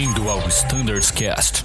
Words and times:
Bem-vindo 0.00 0.30
ao 0.30 0.38
Standards 0.48 1.10
Cast. 1.10 1.62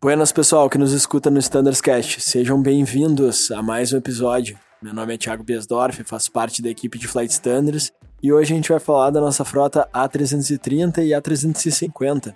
Buenas 0.00 0.32
pessoal 0.32 0.70
que 0.70 0.78
nos 0.78 0.92
escuta 0.92 1.30
no 1.30 1.38
Standards 1.38 1.82
Cast, 1.82 2.22
sejam 2.22 2.62
bem-vindos 2.62 3.50
a 3.50 3.62
mais 3.62 3.92
um 3.92 3.98
episódio. 3.98 4.58
Meu 4.80 4.94
nome 4.94 5.16
é 5.16 5.18
Thiago 5.18 5.44
Biesdorf, 5.44 6.02
faço 6.02 6.32
parte 6.32 6.62
da 6.62 6.70
equipe 6.70 6.98
de 6.98 7.06
Flight 7.06 7.30
Standards 7.30 7.92
e 8.22 8.32
hoje 8.32 8.54
a 8.54 8.56
gente 8.56 8.70
vai 8.70 8.80
falar 8.80 9.10
da 9.10 9.20
nossa 9.20 9.44
frota 9.44 9.86
A330 9.94 11.04
e 11.04 11.10
A350. 11.10 12.34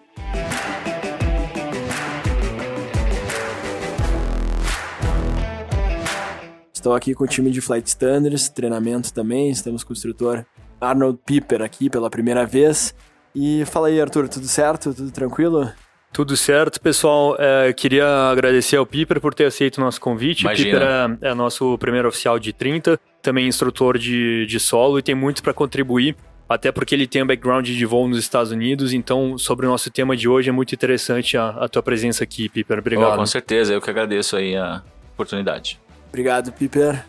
Estou 6.82 6.96
aqui 6.96 7.14
com 7.14 7.22
o 7.22 7.28
time 7.28 7.48
de 7.48 7.60
Flight 7.60 7.86
Standards, 7.86 8.48
treinamento 8.48 9.14
também, 9.14 9.50
estamos 9.50 9.84
com 9.84 9.92
o 9.92 9.92
instrutor 9.92 10.44
Arnold 10.80 11.16
Piper 11.24 11.62
aqui 11.62 11.88
pela 11.88 12.10
primeira 12.10 12.44
vez. 12.44 12.92
E 13.32 13.64
fala 13.66 13.86
aí, 13.86 14.00
Arthur, 14.00 14.28
tudo 14.28 14.48
certo? 14.48 14.92
Tudo 14.92 15.12
tranquilo? 15.12 15.70
Tudo 16.12 16.36
certo, 16.36 16.80
pessoal. 16.80 17.36
É, 17.38 17.72
queria 17.72 18.04
agradecer 18.32 18.78
ao 18.78 18.84
Piper 18.84 19.20
por 19.20 19.32
ter 19.32 19.44
aceito 19.44 19.78
o 19.78 19.80
nosso 19.80 20.00
convite. 20.00 20.40
Imagina. 20.40 20.70
O 20.70 20.72
Piper 20.72 20.88
é, 21.22 21.30
é 21.30 21.34
nosso 21.34 21.78
primeiro 21.78 22.08
oficial 22.08 22.36
de 22.36 22.52
30, 22.52 22.98
também 23.22 23.46
instrutor 23.46 23.96
de, 23.96 24.44
de 24.46 24.58
solo 24.58 24.98
e 24.98 25.02
tem 25.02 25.14
muito 25.14 25.40
para 25.40 25.54
contribuir, 25.54 26.16
até 26.48 26.72
porque 26.72 26.96
ele 26.96 27.06
tem 27.06 27.22
um 27.22 27.26
background 27.28 27.64
de 27.64 27.86
voo 27.86 28.08
nos 28.08 28.18
Estados 28.18 28.50
Unidos. 28.50 28.92
Então, 28.92 29.38
sobre 29.38 29.66
o 29.66 29.68
nosso 29.68 29.88
tema 29.88 30.16
de 30.16 30.28
hoje, 30.28 30.48
é 30.48 30.52
muito 30.52 30.74
interessante 30.74 31.36
a, 31.36 31.50
a 31.50 31.68
tua 31.68 31.80
presença 31.80 32.24
aqui, 32.24 32.48
Piper. 32.48 32.80
Obrigado. 32.80 33.14
Oh, 33.14 33.18
com 33.18 33.26
certeza, 33.26 33.72
eu 33.72 33.80
que 33.80 33.88
agradeço 33.88 34.36
aí 34.36 34.56
a 34.56 34.82
oportunidade. 35.14 35.80
Obrigado, 36.12 36.52
Piper. 36.52 37.06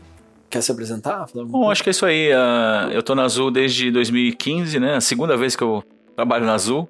Quer 0.50 0.64
se 0.64 0.72
apresentar? 0.72 1.26
Bom, 1.36 1.70
acho 1.70 1.84
que 1.84 1.90
é 1.90 1.92
isso 1.92 2.06
aí. 2.06 2.32
ah, 2.32 2.90
eu 2.94 3.04
tô 3.04 3.14
na 3.14 3.24
Azul 3.24 3.52
desde 3.52 3.92
2015, 3.92 4.80
né? 4.80 4.96
A 4.96 5.02
segunda 5.02 5.36
vez 5.36 5.58
que 5.58 5.64
eu 5.64 5.84
trabalho 6.16 6.46
na 6.46 6.54
Azul. 6.54 6.88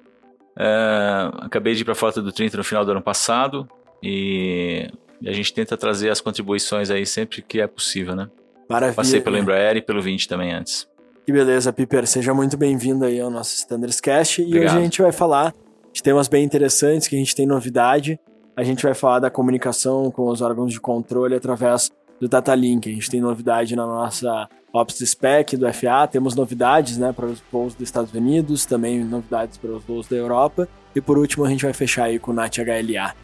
É, 0.56 1.28
acabei 1.40 1.74
de 1.74 1.80
ir 1.82 1.84
para 1.84 1.92
a 1.92 1.96
frota 1.96 2.22
do 2.22 2.30
30 2.30 2.56
no 2.56 2.62
final 2.62 2.84
do 2.84 2.92
ano 2.92 3.02
passado 3.02 3.68
e 4.00 4.88
a 5.26 5.32
gente 5.32 5.52
tenta 5.52 5.76
trazer 5.76 6.08
as 6.08 6.20
contribuições 6.20 6.88
aí 6.88 7.04
sempre 7.04 7.42
que 7.42 7.60
é 7.60 7.66
possível, 7.66 8.14
né? 8.14 8.30
Maravilha. 8.68 8.94
Passei 8.94 9.20
pelo 9.20 9.36
Embraer 9.36 9.76
e 9.76 9.82
pelo 9.82 10.00
20 10.00 10.28
também 10.28 10.52
antes. 10.52 10.88
Que 11.26 11.32
beleza, 11.32 11.72
Piper. 11.72 12.06
Seja 12.06 12.32
muito 12.32 12.56
bem-vindo 12.56 13.04
aí 13.04 13.18
ao 13.18 13.30
nosso 13.30 13.56
Standards 13.56 14.00
Cast. 14.00 14.40
E 14.40 14.44
Obrigado. 14.44 14.66
hoje 14.66 14.78
a 14.78 14.82
gente 14.82 15.02
vai 15.02 15.10
falar 15.10 15.52
de 15.92 16.00
temas 16.00 16.28
bem 16.28 16.44
interessantes, 16.44 17.08
que 17.08 17.16
a 17.16 17.18
gente 17.18 17.34
tem 17.34 17.46
novidade. 17.46 18.20
A 18.56 18.62
gente 18.62 18.84
vai 18.84 18.94
falar 18.94 19.18
da 19.18 19.30
comunicação 19.30 20.10
com 20.12 20.28
os 20.28 20.40
órgãos 20.40 20.72
de 20.72 20.80
controle 20.80 21.34
através 21.34 21.90
do 22.20 22.28
Data 22.28 22.54
Link. 22.54 22.88
A 22.88 22.92
gente 22.92 23.10
tem 23.10 23.20
novidade 23.20 23.74
na 23.76 23.86
nossa 23.86 24.48
Ops 24.72 24.98
Spec 24.98 25.56
do 25.56 25.72
FA, 25.72 26.08
temos 26.10 26.34
novidades 26.34 26.98
né, 26.98 27.12
para 27.12 27.26
os 27.26 27.42
voos 27.50 27.74
dos 27.74 27.84
Estados 27.84 28.12
Unidos, 28.12 28.66
também 28.66 29.04
novidades 29.04 29.56
para 29.56 29.70
os 29.70 29.84
voos 29.84 30.08
da 30.08 30.16
Europa. 30.16 30.68
E 30.94 31.00
por 31.00 31.18
último, 31.18 31.44
a 31.44 31.48
gente 31.48 31.64
vai 31.64 31.72
fechar 31.72 32.04
aí 32.04 32.18
com 32.18 32.30
o 32.30 32.34
NAT 32.34 32.58
HLA. 32.58 33.14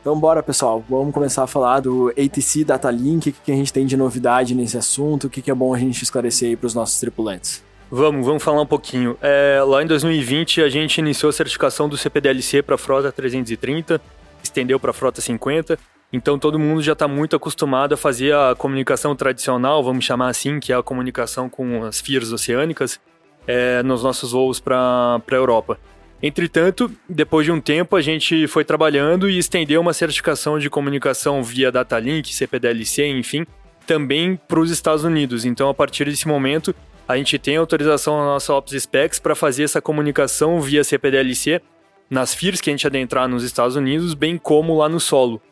Então 0.00 0.18
bora, 0.18 0.42
pessoal. 0.42 0.84
Vamos 0.88 1.14
começar 1.14 1.44
a 1.44 1.46
falar 1.46 1.80
do 1.80 2.10
ATC 2.10 2.64
Data 2.64 2.90
Link, 2.90 3.30
o 3.30 3.32
que 3.32 3.50
a 3.50 3.54
gente 3.54 3.72
tem 3.72 3.86
de 3.86 3.96
novidade 3.96 4.54
nesse 4.54 4.76
assunto, 4.76 5.28
o 5.28 5.30
que 5.30 5.50
é 5.50 5.54
bom 5.54 5.74
a 5.74 5.78
gente 5.78 6.02
esclarecer 6.02 6.50
aí 6.50 6.56
para 6.56 6.66
os 6.66 6.74
nossos 6.74 7.00
tripulantes. 7.00 7.64
Vamos, 7.90 8.26
vamos 8.26 8.42
falar 8.42 8.60
um 8.60 8.66
pouquinho. 8.66 9.16
É, 9.22 9.62
lá 9.66 9.82
em 9.82 9.86
2020, 9.86 10.62
a 10.62 10.68
gente 10.68 10.98
iniciou 10.98 11.30
a 11.30 11.32
certificação 11.32 11.88
do 11.88 11.96
CPDLC 11.96 12.62
para 12.62 12.74
a 12.74 12.78
frota 12.78 13.12
330, 13.12 14.00
estendeu 14.42 14.80
para 14.80 14.90
a 14.90 14.94
frota 14.94 15.20
50. 15.20 15.78
Então 16.14 16.38
todo 16.38 16.60
mundo 16.60 16.80
já 16.80 16.92
está 16.92 17.08
muito 17.08 17.34
acostumado 17.34 17.92
a 17.92 17.96
fazer 17.96 18.32
a 18.32 18.54
comunicação 18.56 19.16
tradicional, 19.16 19.82
vamos 19.82 20.04
chamar 20.04 20.28
assim, 20.28 20.60
que 20.60 20.72
é 20.72 20.76
a 20.76 20.82
comunicação 20.82 21.48
com 21.48 21.82
as 21.82 22.00
FIRs 22.00 22.32
oceânicas, 22.32 23.00
é, 23.48 23.82
nos 23.82 24.04
nossos 24.04 24.30
voos 24.30 24.60
para 24.60 25.20
a 25.28 25.34
Europa. 25.34 25.76
Entretanto, 26.22 26.88
depois 27.08 27.44
de 27.44 27.50
um 27.50 27.60
tempo, 27.60 27.96
a 27.96 28.00
gente 28.00 28.46
foi 28.46 28.64
trabalhando 28.64 29.28
e 29.28 29.36
estendeu 29.36 29.80
uma 29.80 29.92
certificação 29.92 30.56
de 30.56 30.70
comunicação 30.70 31.42
via 31.42 31.72
Datalink, 31.72 32.32
CPDLC, 32.32 33.08
enfim, 33.08 33.44
também 33.84 34.38
para 34.46 34.60
os 34.60 34.70
Estados 34.70 35.02
Unidos. 35.02 35.44
Então, 35.44 35.68
a 35.68 35.74
partir 35.74 36.04
desse 36.04 36.28
momento, 36.28 36.72
a 37.08 37.16
gente 37.16 37.36
tem 37.40 37.56
autorização 37.56 38.18
na 38.18 38.24
nossa 38.26 38.54
Ops 38.54 38.80
Specs 38.80 39.18
para 39.18 39.34
fazer 39.34 39.64
essa 39.64 39.82
comunicação 39.82 40.60
via 40.60 40.84
CPDLC 40.84 41.60
nas 42.08 42.32
FIRs 42.32 42.60
que 42.60 42.70
a 42.70 42.72
gente 42.72 42.86
adentrar 42.86 43.26
nos 43.26 43.42
Estados 43.42 43.74
Unidos, 43.74 44.14
bem 44.14 44.38
como 44.38 44.78
lá 44.78 44.88
no 44.88 45.00
solo. 45.00 45.42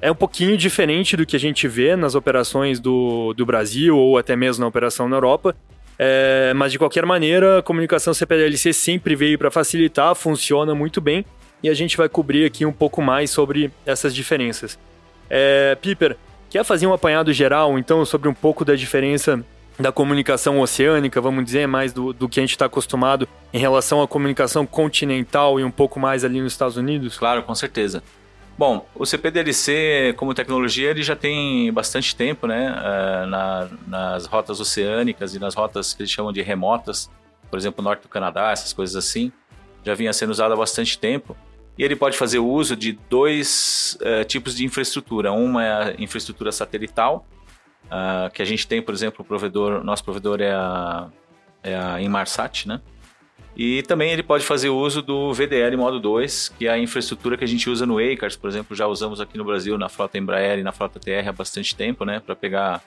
É 0.00 0.10
um 0.10 0.14
pouquinho 0.14 0.56
diferente 0.56 1.16
do 1.16 1.24
que 1.24 1.36
a 1.36 1.40
gente 1.40 1.66
vê 1.66 1.96
nas 1.96 2.14
operações 2.14 2.78
do, 2.78 3.32
do 3.34 3.46
Brasil 3.46 3.96
ou 3.96 4.18
até 4.18 4.36
mesmo 4.36 4.60
na 4.62 4.68
operação 4.68 5.08
na 5.08 5.16
Europa, 5.16 5.56
é, 5.98 6.52
mas 6.54 6.72
de 6.72 6.78
qualquer 6.78 7.06
maneira, 7.06 7.58
a 7.58 7.62
comunicação 7.62 8.12
CPDLC 8.12 8.72
sempre 8.72 9.16
veio 9.16 9.38
para 9.38 9.50
facilitar, 9.50 10.14
funciona 10.14 10.74
muito 10.74 11.00
bem 11.00 11.24
e 11.62 11.70
a 11.70 11.74
gente 11.74 11.96
vai 11.96 12.08
cobrir 12.08 12.44
aqui 12.44 12.66
um 12.66 12.72
pouco 12.72 13.00
mais 13.00 13.30
sobre 13.30 13.70
essas 13.86 14.14
diferenças. 14.14 14.78
É, 15.30 15.74
Piper, 15.80 16.16
quer 16.50 16.64
fazer 16.64 16.86
um 16.86 16.92
apanhado 16.92 17.32
geral 17.32 17.78
então 17.78 18.04
sobre 18.04 18.28
um 18.28 18.34
pouco 18.34 18.64
da 18.64 18.74
diferença 18.74 19.42
da 19.78 19.92
comunicação 19.92 20.60
oceânica, 20.60 21.20
vamos 21.20 21.44
dizer, 21.44 21.66
mais 21.66 21.92
do, 21.92 22.12
do 22.12 22.28
que 22.28 22.40
a 22.40 22.42
gente 22.42 22.52
está 22.52 22.64
acostumado 22.64 23.28
em 23.52 23.58
relação 23.58 24.02
à 24.02 24.08
comunicação 24.08 24.64
continental 24.64 25.60
e 25.60 25.64
um 25.64 25.70
pouco 25.70 26.00
mais 26.00 26.24
ali 26.24 26.40
nos 26.40 26.52
Estados 26.52 26.76
Unidos? 26.76 27.18
Claro, 27.18 27.42
com 27.42 27.54
certeza. 27.54 28.02
Bom, 28.58 28.86
o 28.94 29.04
CPDLC 29.04 30.14
como 30.16 30.32
tecnologia 30.32 30.90
ele 30.90 31.02
já 31.02 31.14
tem 31.14 31.70
bastante 31.72 32.16
tempo, 32.16 32.46
né? 32.46 32.74
eh, 32.82 33.26
na- 33.26 33.68
nas 33.86 34.26
rotas 34.26 34.58
oceânicas 34.60 35.34
e 35.34 35.38
nas 35.38 35.54
rotas 35.54 35.92
que 35.92 36.00
eles 36.02 36.10
chamam 36.10 36.32
de 36.32 36.40
remotas, 36.40 37.10
por 37.50 37.58
exemplo, 37.58 37.84
norte 37.84 38.02
do 38.02 38.08
Canadá, 38.08 38.50
essas 38.50 38.72
coisas 38.72 38.96
assim, 38.96 39.30
já 39.84 39.94
vinha 39.94 40.12
sendo 40.12 40.30
usado 40.30 40.54
há 40.54 40.56
bastante 40.56 40.98
tempo. 40.98 41.36
E 41.78 41.84
ele 41.84 41.94
pode 41.94 42.16
fazer 42.16 42.38
uso 42.38 42.74
de 42.74 42.92
dois 43.10 43.98
eh, 44.00 44.24
tipos 44.24 44.56
de 44.56 44.64
infraestrutura. 44.64 45.30
Uma 45.32 45.62
é 45.64 45.72
a 45.72 45.94
infraestrutura 45.98 46.50
satelital, 46.50 47.26
ah, 47.90 48.30
que 48.32 48.40
a 48.40 48.44
gente 48.46 48.66
tem, 48.66 48.80
por 48.80 48.94
exemplo, 48.94 49.22
o 49.22 49.24
provedor, 49.24 49.84
nosso 49.84 50.02
provedor 50.02 50.40
é 50.40 50.52
a, 50.52 51.08
é 51.62 51.76
a 51.76 52.00
Inmarsat, 52.00 52.66
né? 52.66 52.80
E 53.56 53.82
também 53.84 54.12
ele 54.12 54.22
pode 54.22 54.44
fazer 54.44 54.68
uso 54.68 55.00
do 55.00 55.32
VDL 55.32 55.74
modo 55.78 55.98
2, 55.98 56.50
que 56.50 56.66
é 56.66 56.70
a 56.70 56.78
infraestrutura 56.78 57.38
que 57.38 57.44
a 57.44 57.48
gente 57.48 57.70
usa 57.70 57.86
no 57.86 57.98
ACARS, 57.98 58.36
por 58.36 58.50
exemplo, 58.50 58.76
já 58.76 58.86
usamos 58.86 59.18
aqui 59.18 59.38
no 59.38 59.44
Brasil 59.44 59.78
na 59.78 59.88
frota 59.88 60.18
Embraer 60.18 60.58
e 60.58 60.62
na 60.62 60.72
frota 60.72 61.00
TR 61.00 61.26
há 61.26 61.32
bastante 61.32 61.74
tempo, 61.74 62.04
né, 62.04 62.20
para 62.20 62.36
pegar 62.36 62.82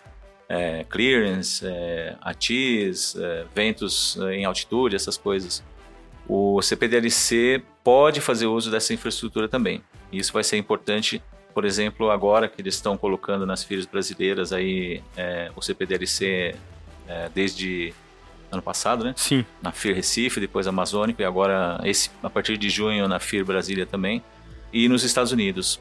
é, 0.47 0.85
clearance, 0.87 1.65
é, 1.65 2.15
ATIS, 2.21 3.15
é, 3.15 3.45
ventos 3.53 4.15
é, 4.21 4.35
em 4.35 4.45
altitude, 4.45 4.95
essas 4.95 5.17
coisas. 5.17 5.63
O 6.27 6.61
CPDLC 6.61 7.63
pode 7.83 8.21
fazer 8.21 8.45
uso 8.45 8.69
dessa 8.69 8.93
infraestrutura 8.93 9.47
também. 9.47 9.81
Isso 10.11 10.31
vai 10.31 10.43
ser 10.43 10.57
importante, 10.57 11.19
por 11.51 11.65
exemplo, 11.65 12.11
agora 12.11 12.47
que 12.47 12.61
eles 12.61 12.75
estão 12.75 12.95
colocando 12.95 13.43
nas 13.43 13.63
FIRs 13.63 13.87
brasileiras 13.87 14.53
aí 14.53 15.01
é, 15.17 15.49
o 15.55 15.61
CPDLC 15.63 16.53
é, 17.07 17.29
desde 17.33 17.91
ano 18.51 18.61
passado, 18.61 19.03
né? 19.03 19.13
Sim. 19.15 19.45
na 19.61 19.71
FIR 19.71 19.95
Recife, 19.95 20.39
depois 20.39 20.67
Amazônico 20.67 21.21
e 21.21 21.25
agora 21.25 21.79
esse, 21.83 22.09
a 22.23 22.29
partir 22.29 22.57
de 22.57 22.69
junho 22.69 23.07
na 23.07 23.19
FIR 23.19 23.45
Brasília 23.45 23.85
também 23.85 24.23
e 24.73 24.87
nos 24.87 25.03
Estados 25.03 25.31
Unidos. 25.31 25.79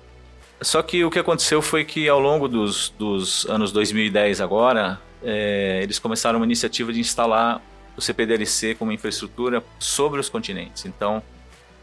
Só 0.61 0.83
que 0.83 1.05
o 1.05 1.11
que 1.11 1.19
aconteceu 1.19 1.62
foi 1.62 1.84
que 1.84 2.09
ao 2.09 2.19
longo 2.19 2.49
dos, 2.49 2.93
dos 2.99 3.47
anos 3.47 3.71
2010 3.71 4.41
agora, 4.41 5.01
é, 5.23 5.81
eles 5.83 5.99
começaram 5.99 6.39
uma 6.39 6.47
iniciativa 6.47 6.93
de 6.93 7.01
instalar 7.01 7.62
o 7.97 8.01
CPDLC 8.01 8.75
como 8.77 8.93
infraestrutura 8.93 9.62
sobre 9.79 10.21
os 10.21 10.29
continentes. 10.29 10.85
Então, 10.85 11.23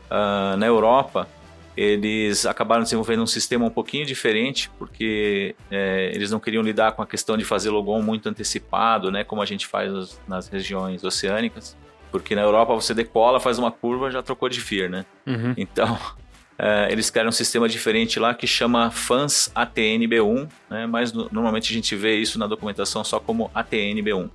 ah, 0.09 0.55
na 0.57 0.65
Europa, 0.65 1.27
eles 1.77 2.45
acabaram 2.45 2.83
desenvolvendo 2.83 3.21
um 3.23 3.27
sistema 3.27 3.65
um 3.65 3.69
pouquinho 3.69 4.05
diferente, 4.05 4.69
porque 4.79 5.55
é, 5.69 6.11
eles 6.13 6.31
não 6.31 6.39
queriam 6.39 6.63
lidar 6.63 6.93
com 6.93 7.01
a 7.01 7.05
questão 7.07 7.35
de 7.37 7.43
fazer 7.43 7.69
logon 7.69 8.01
muito 8.01 8.29
antecipado, 8.29 9.11
né, 9.11 9.23
como 9.23 9.41
a 9.41 9.45
gente 9.45 9.67
faz 9.67 10.19
nas- 10.27 10.47
regiões 10.47 11.03
oceânicas. 11.03 11.75
Porque 12.11 12.33
na 12.35 12.41
Europa 12.43 12.73
você 12.73 12.93
decola, 12.93 13.39
faz 13.41 13.59
uma 13.59 13.71
curva, 13.71 14.09
já 14.09 14.23
trocou 14.23 14.47
de 14.47 14.61
FIR, 14.61 14.89
né? 14.89 15.05
Uhum. 15.27 15.53
Então, 15.57 15.99
é, 16.57 16.87
eles 16.89 17.09
criaram 17.09 17.27
um 17.29 17.33
sistema 17.33 17.67
diferente 17.67 18.19
lá 18.21 18.33
que 18.33 18.47
chama 18.47 18.89
FANS 18.89 19.51
ATNB1, 19.53 20.47
né? 20.69 20.85
mas 20.87 21.11
no- 21.11 21.27
normalmente 21.29 21.71
a 21.71 21.73
gente 21.75 21.93
vê 21.95 22.15
isso 22.15 22.39
na 22.39 22.47
documentação 22.47 23.03
só 23.03 23.19
como 23.19 23.49
ATNB1. 23.53 24.29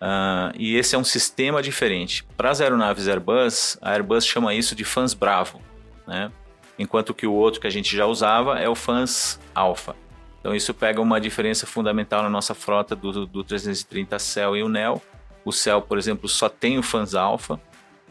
Ah, 0.00 0.52
e 0.56 0.76
esse 0.76 0.94
é 0.94 0.98
um 0.98 1.02
sistema 1.02 1.60
diferente. 1.60 2.24
Para 2.36 2.50
as 2.50 2.60
aeronaves 2.60 3.08
Airbus, 3.08 3.76
a 3.82 3.90
Airbus 3.94 4.24
chama 4.24 4.54
isso 4.54 4.76
de 4.76 4.84
FANS 4.84 5.12
Bravo, 5.12 5.60
né? 6.06 6.30
Enquanto 6.78 7.12
que 7.14 7.26
o 7.26 7.32
outro 7.32 7.60
que 7.60 7.66
a 7.66 7.70
gente 7.70 7.96
já 7.96 8.06
usava 8.06 8.58
é 8.58 8.68
o 8.68 8.74
FANS 8.74 9.38
Alpha. 9.54 9.94
Então 10.40 10.54
isso 10.54 10.72
pega 10.72 11.00
uma 11.00 11.20
diferença 11.20 11.66
fundamental 11.66 12.22
na 12.22 12.30
nossa 12.30 12.54
frota 12.54 12.94
do, 12.94 13.26
do 13.26 13.42
330 13.44 14.18
Cell 14.18 14.56
e 14.56 14.62
o 14.62 14.68
NEO. 14.68 15.02
O 15.44 15.52
Cell, 15.52 15.82
por 15.82 15.98
exemplo, 15.98 16.28
só 16.28 16.48
tem 16.48 16.78
o 16.78 16.82
FANS 16.82 17.14
Alpha, 17.14 17.60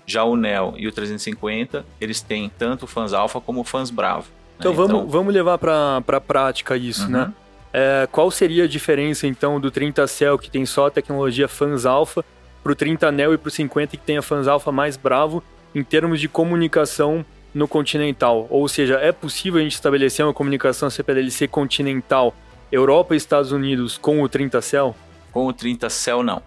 já 0.06 0.24
o 0.24 0.36
Neo 0.36 0.74
e 0.78 0.88
o 0.88 0.92
350, 0.92 1.86
eles 2.00 2.22
têm 2.22 2.50
tanto 2.58 2.84
o 2.84 2.88
fãs 2.88 3.12
alfa 3.14 3.42
como 3.42 3.60
o 3.62 3.64
fãs 3.64 3.90
bravo. 3.90 4.24
né? 4.24 4.56
Então 4.60 4.74
vamos, 4.74 5.12
vamos 5.12 5.34
levar 5.34 5.58
para 5.58 5.98
a 6.08 6.22
prática 6.22 6.76
isso, 6.78 7.04
Uhum. 7.06 7.10
né? 7.12 7.34
É, 7.74 8.08
qual 8.12 8.32
seria 8.32 8.64
a 8.64 8.68
diferença 8.68 9.28
então 9.28 9.60
do 9.60 9.70
30 9.70 10.08
Cell 10.08 10.40
que 10.40 10.50
tem 10.50 10.66
só 10.66 10.88
a 10.88 10.90
tecnologia 10.90 11.48
Fans 11.50 11.86
Alpha 11.86 12.24
para 12.64 12.72
o 12.72 12.76
30 12.76 13.12
Neo 13.12 13.34
e 13.34 13.38
para 13.38 13.50
o 13.50 13.52
50 13.52 13.98
que 13.98 14.04
tem 14.04 14.18
a 14.18 14.22
Fans 14.22 14.48
Alpha 14.48 14.72
mais 14.72 14.96
bravo 14.96 15.44
em 15.76 15.84
termos 15.84 16.20
de 16.22 16.30
comunicação 16.30 17.26
no 17.54 17.68
continental? 17.68 18.48
Ou 18.50 18.68
seja, 18.68 18.96
é 18.96 19.12
possível 19.12 19.60
a 19.60 19.64
gente 19.64 19.74
estabelecer 19.74 20.26
uma 20.26 20.34
comunicação 20.34 20.90
CPDLC 20.90 21.48
continental 21.48 22.34
Europa 22.72 23.14
e 23.14 23.18
Estados 23.18 23.52
Unidos 23.52 23.98
com 23.98 24.22
o 24.22 24.30
30 24.30 24.62
Cell? 24.62 24.96
Com 25.32 25.48
o 25.48 25.54
30 25.54 25.90
Cell 25.90 26.24
não. 26.24 26.42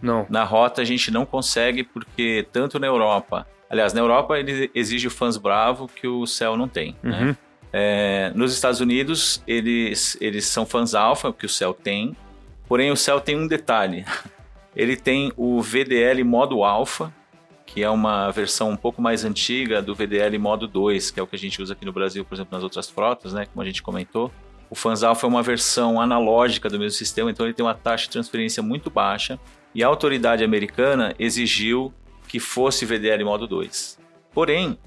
Não. 0.00 0.26
Na 0.28 0.44
rota 0.44 0.82
a 0.82 0.84
gente 0.84 1.10
não 1.10 1.24
consegue 1.24 1.82
porque 1.82 2.46
tanto 2.52 2.78
na 2.78 2.86
Europa, 2.86 3.46
aliás, 3.70 3.92
na 3.92 4.00
Europa 4.00 4.38
ele 4.38 4.70
exige 4.74 5.06
o 5.06 5.10
fãs 5.10 5.36
bravo 5.36 5.88
que 5.88 6.06
o 6.06 6.26
Cell 6.26 6.56
não 6.56 6.68
tem. 6.68 6.94
Né? 7.02 7.18
Uhum. 7.18 7.26
Né? 7.26 7.36
É, 7.72 8.32
nos 8.34 8.52
Estados 8.52 8.80
Unidos 8.80 9.42
eles, 9.46 10.16
eles 10.20 10.44
são 10.44 10.66
fãs 10.66 10.94
alfa, 10.94 11.32
que 11.32 11.46
o 11.46 11.48
Cell 11.48 11.74
tem. 11.74 12.16
Porém 12.68 12.90
o 12.90 12.96
Cell 12.96 13.20
tem 13.20 13.36
um 13.36 13.46
detalhe. 13.46 14.04
Ele 14.76 14.96
tem 14.96 15.32
o 15.36 15.62
VDL 15.62 16.24
modo 16.24 16.64
alfa, 16.64 17.14
que 17.74 17.82
é 17.82 17.90
uma 17.90 18.30
versão 18.30 18.70
um 18.70 18.76
pouco 18.76 19.02
mais 19.02 19.24
antiga 19.24 19.82
do 19.82 19.96
VDL 19.96 20.38
modo 20.38 20.68
2, 20.68 21.10
que 21.10 21.18
é 21.18 21.22
o 21.24 21.26
que 21.26 21.34
a 21.34 21.38
gente 21.38 21.60
usa 21.60 21.72
aqui 21.72 21.84
no 21.84 21.92
Brasil, 21.92 22.24
por 22.24 22.36
exemplo, 22.36 22.54
nas 22.54 22.62
outras 22.62 22.88
frotas, 22.88 23.32
né, 23.32 23.46
como 23.46 23.60
a 23.60 23.64
gente 23.66 23.82
comentou. 23.82 24.30
O 24.70 24.76
alfa 25.04 25.26
é 25.26 25.28
uma 25.28 25.42
versão 25.42 26.00
analógica 26.00 26.70
do 26.70 26.78
mesmo 26.78 26.96
sistema, 26.96 27.32
então 27.32 27.44
ele 27.44 27.52
tem 27.52 27.66
uma 27.66 27.74
taxa 27.74 28.04
de 28.04 28.10
transferência 28.10 28.62
muito 28.62 28.90
baixa 28.90 29.40
e 29.74 29.82
a 29.82 29.88
autoridade 29.88 30.44
americana 30.44 31.16
exigiu 31.18 31.92
que 32.28 32.38
fosse 32.38 32.86
VDL 32.86 33.24
modo 33.24 33.44
2. 33.44 33.98
Porém, 34.32 34.78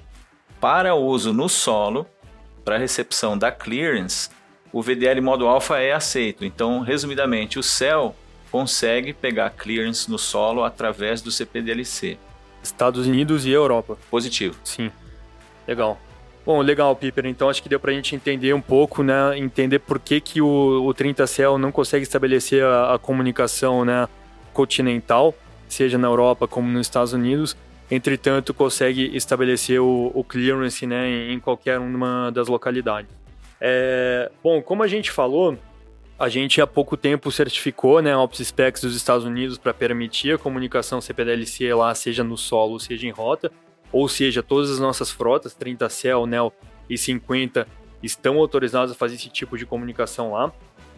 para 0.61 0.95
uso 0.95 1.33
no 1.33 1.49
solo, 1.49 2.07
para 2.63 2.77
recepção 2.77 3.37
da 3.37 3.51
clearance, 3.51 4.29
o 4.71 4.81
VDL 4.81 5.19
modo 5.19 5.45
alfa 5.45 5.77
é 5.79 5.91
aceito. 5.91 6.45
Então, 6.45 6.79
resumidamente, 6.79 7.59
o 7.59 7.63
céu 7.63 8.15
consegue 8.49 9.11
pegar 9.11 9.49
clearance 9.49 10.09
no 10.09 10.17
solo 10.17 10.63
através 10.63 11.21
do 11.21 11.31
CPDLC. 11.31 12.17
Estados 12.67 13.07
Unidos 13.07 13.45
e 13.45 13.51
Europa. 13.51 13.97
Positivo. 14.09 14.55
Sim. 14.63 14.91
Legal. 15.67 15.99
Bom, 16.45 16.61
legal, 16.61 16.95
Piper. 16.95 17.25
Então 17.25 17.49
acho 17.49 17.61
que 17.61 17.67
deu 17.67 17.79
para 17.79 17.91
a 17.91 17.93
gente 17.93 18.15
entender 18.15 18.53
um 18.53 18.61
pouco, 18.61 19.03
né? 19.03 19.37
Entender 19.37 19.79
por 19.79 19.99
que, 19.99 20.21
que 20.21 20.41
o, 20.41 20.85
o 20.85 20.93
30 20.93 21.27
Cell 21.27 21.57
não 21.57 21.71
consegue 21.71 22.03
estabelecer 22.03 22.63
a, 22.63 22.95
a 22.95 22.99
comunicação, 22.99 23.83
né? 23.83 24.07
continental, 24.57 25.35
seja 25.69 25.99
na 25.99 26.07
Europa 26.07 26.47
como 26.47 26.67
nos 26.67 26.87
Estados 26.87 27.13
Unidos. 27.13 27.55
Entretanto, 27.91 28.55
consegue 28.55 29.15
estabelecer 29.15 29.79
o, 29.79 30.11
o 30.15 30.23
clearance 30.23 30.87
né, 30.87 31.31
em 31.31 31.39
qualquer 31.39 31.77
uma 31.77 32.31
das 32.31 32.47
localidades. 32.47 33.09
É, 33.61 34.31
bom, 34.43 34.59
como 34.61 34.81
a 34.81 34.87
gente 34.87 35.11
falou, 35.11 35.55
a 36.19 36.29
gente 36.29 36.59
há 36.59 36.65
pouco 36.65 36.97
tempo 36.97 37.31
certificou 37.31 38.01
né, 38.01 38.13
a 38.13 38.19
Ops 38.19 38.39
Specs 38.39 38.81
dos 38.81 38.95
Estados 38.95 39.25
Unidos 39.25 39.57
para 39.57 39.73
permitir 39.73 40.33
a 40.33 40.37
comunicação 40.37 40.99
CPDLC 40.99 41.71
lá, 41.73 41.93
seja 41.93 42.23
no 42.23 42.35
solo, 42.35 42.79
seja 42.79 43.07
em 43.07 43.11
rota, 43.11 43.51
ou 43.91 44.07
seja, 44.07 44.41
todas 44.41 44.71
as 44.71 44.79
nossas 44.79 45.11
frotas, 45.11 45.53
30 45.53 45.87
Cell, 45.89 46.25
NEL 46.25 46.51
e 46.89 46.97
50, 46.97 47.67
estão 48.01 48.37
autorizadas 48.37 48.91
a 48.91 48.95
fazer 48.95 49.15
esse 49.15 49.29
tipo 49.29 49.57
de 49.57 49.65
comunicação 49.65 50.31
lá. 50.31 50.51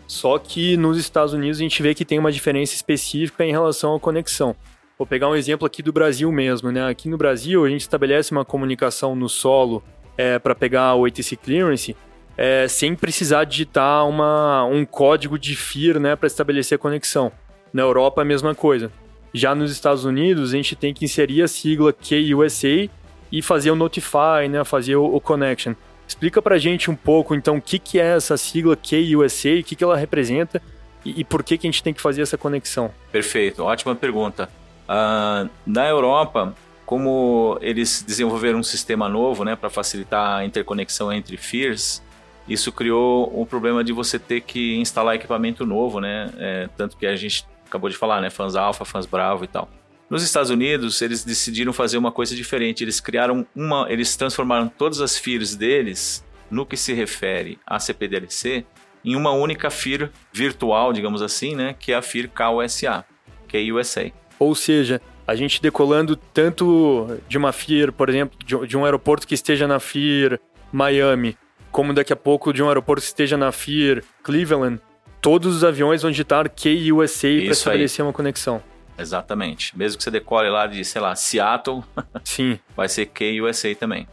Só 0.07 0.39
que 0.39 0.75
nos 0.77 0.97
Estados 0.97 1.33
Unidos 1.33 1.59
a 1.59 1.63
gente 1.63 1.83
vê 1.83 1.93
que 1.93 2.05
tem 2.05 2.17
uma 2.17 2.31
diferença 2.31 2.73
específica 2.73 3.45
em 3.45 3.51
relação 3.51 3.95
à 3.95 3.99
conexão. 3.99 4.55
Vou 4.97 5.05
pegar 5.05 5.29
um 5.29 5.35
exemplo 5.35 5.67
aqui 5.67 5.83
do 5.83 5.93
Brasil 5.93 6.31
mesmo, 6.31 6.71
né? 6.71 6.87
Aqui 6.87 7.07
no 7.07 7.17
Brasil 7.17 7.63
a 7.63 7.69
gente 7.69 7.81
estabelece 7.81 8.31
uma 8.31 8.43
comunicação 8.43 9.15
no 9.15 9.29
solo 9.29 9.83
é, 10.17 10.39
para 10.39 10.55
pegar 10.55 10.95
o 10.95 11.05
ATC 11.05 11.35
Clearance 11.35 11.95
é, 12.41 12.69
sem 12.69 12.95
precisar 12.95 13.43
digitar 13.43 14.07
uma, 14.07 14.63
um 14.63 14.85
código 14.85 15.37
de 15.37 15.57
FIR 15.57 15.99
né, 15.99 16.15
para 16.15 16.25
estabelecer 16.25 16.77
a 16.77 16.79
conexão. 16.79 17.33
Na 17.73 17.81
Europa 17.81 18.21
a 18.21 18.25
mesma 18.25 18.55
coisa. 18.55 18.89
Já 19.33 19.53
nos 19.53 19.69
Estados 19.69 20.05
Unidos 20.05 20.53
a 20.53 20.55
gente 20.55 20.73
tem 20.73 20.93
que 20.93 21.03
inserir 21.03 21.41
a 21.41 21.49
sigla 21.49 21.91
KUSA 21.91 22.89
e 23.29 23.41
fazer 23.41 23.71
o 23.71 23.75
notify, 23.75 24.47
né, 24.49 24.63
fazer 24.63 24.95
o, 24.95 25.03
o 25.03 25.19
connection. 25.19 25.73
Explica 26.07 26.41
pra 26.41 26.57
gente 26.57 26.89
um 26.89 26.95
pouco, 26.95 27.35
então, 27.35 27.57
o 27.57 27.61
que, 27.61 27.77
que 27.77 27.99
é 27.99 28.15
essa 28.15 28.37
sigla 28.37 28.77
KUSA, 28.77 29.59
o 29.59 29.63
que, 29.63 29.75
que 29.75 29.83
ela 29.83 29.97
representa 29.97 30.61
e, 31.03 31.19
e 31.19 31.23
por 31.25 31.43
que, 31.43 31.57
que 31.57 31.67
a 31.67 31.69
gente 31.69 31.83
tem 31.83 31.93
que 31.93 32.01
fazer 32.01 32.21
essa 32.21 32.37
conexão? 32.37 32.89
Perfeito, 33.11 33.65
ótima 33.65 33.93
pergunta. 33.95 34.49
Uh, 34.87 35.49
na 35.65 35.89
Europa, 35.89 36.55
como 36.85 37.57
eles 37.59 38.01
desenvolveram 38.01 38.59
um 38.59 38.63
sistema 38.63 39.09
novo 39.09 39.43
né, 39.43 39.57
para 39.57 39.69
facilitar 39.69 40.37
a 40.37 40.45
interconexão 40.45 41.11
entre 41.11 41.35
FIRs, 41.35 42.01
isso 42.49 42.71
criou 42.71 43.31
um 43.39 43.45
problema 43.45 43.83
de 43.83 43.93
você 43.93 44.17
ter 44.17 44.41
que 44.41 44.75
instalar 44.77 45.15
equipamento 45.15 45.65
novo, 45.65 45.99
né? 45.99 46.31
É, 46.37 46.69
tanto 46.75 46.97
que 46.97 47.05
a 47.05 47.15
gente 47.15 47.45
acabou 47.67 47.89
de 47.89 47.95
falar, 47.95 48.19
né? 48.19 48.29
Fãs 48.29 48.55
alfa, 48.55 48.83
fãs 48.83 49.05
bravo 49.05 49.43
e 49.43 49.47
tal. 49.47 49.69
Nos 50.09 50.23
Estados 50.23 50.49
Unidos, 50.49 50.99
eles 51.03 51.23
decidiram 51.23 51.71
fazer 51.71 51.97
uma 51.99 52.11
coisa 52.11 52.35
diferente. 52.35 52.83
Eles 52.83 52.99
criaram 52.99 53.45
uma. 53.55 53.85
Eles 53.91 54.15
transformaram 54.15 54.67
todas 54.67 54.99
as 54.99 55.15
FIRs 55.17 55.55
deles, 55.55 56.25
no 56.49 56.65
que 56.65 56.75
se 56.75 56.93
refere 56.93 57.59
a 57.65 57.79
CPDLC, 57.79 58.65
em 59.05 59.15
uma 59.15 59.31
única 59.31 59.69
FIR 59.69 60.09
virtual, 60.33 60.91
digamos 60.91 61.21
assim, 61.21 61.55
né? 61.55 61.75
Que 61.77 61.91
é 61.91 61.95
a 61.95 62.01
FIR 62.01 62.29
KUSA, 62.29 63.05
que 63.47 63.57
é 63.57 63.71
USA. 63.71 64.11
Ou 64.39 64.55
seja, 64.55 64.99
a 65.27 65.35
gente 65.35 65.61
decolando 65.61 66.15
tanto 66.15 67.19
de 67.27 67.37
uma 67.37 67.51
FIR, 67.51 67.91
por 67.91 68.09
exemplo, 68.09 68.39
de 68.65 68.75
um 68.75 68.83
aeroporto 68.83 69.27
que 69.27 69.35
esteja 69.35 69.67
na 69.67 69.79
FIR 69.79 70.39
Miami, 70.71 71.37
como 71.71 71.93
daqui 71.93 72.13
a 72.13 72.15
pouco 72.15 72.53
de 72.53 72.61
um 72.61 72.67
aeroporto 72.67 73.01
que 73.01 73.07
esteja 73.07 73.37
na 73.37 73.51
FIR 73.51 74.03
Cleveland, 74.23 74.79
todos 75.21 75.55
os 75.55 75.63
aviões 75.63 76.01
vão 76.01 76.11
digitar 76.11 76.49
KUSA 76.49 77.27
para 77.27 77.51
estabelecer 77.51 78.03
aí. 78.03 78.07
uma 78.07 78.13
conexão. 78.13 78.61
Exatamente. 78.97 79.77
Mesmo 79.77 79.97
que 79.97 80.03
você 80.03 80.11
decore 80.11 80.49
lá 80.49 80.67
de, 80.67 80.83
sei 80.83 81.01
lá, 81.01 81.15
Seattle, 81.15 81.83
Sim. 82.23 82.59
vai 82.75 82.89
ser 82.89 83.05
KUSA 83.07 83.75
também. 83.75 84.07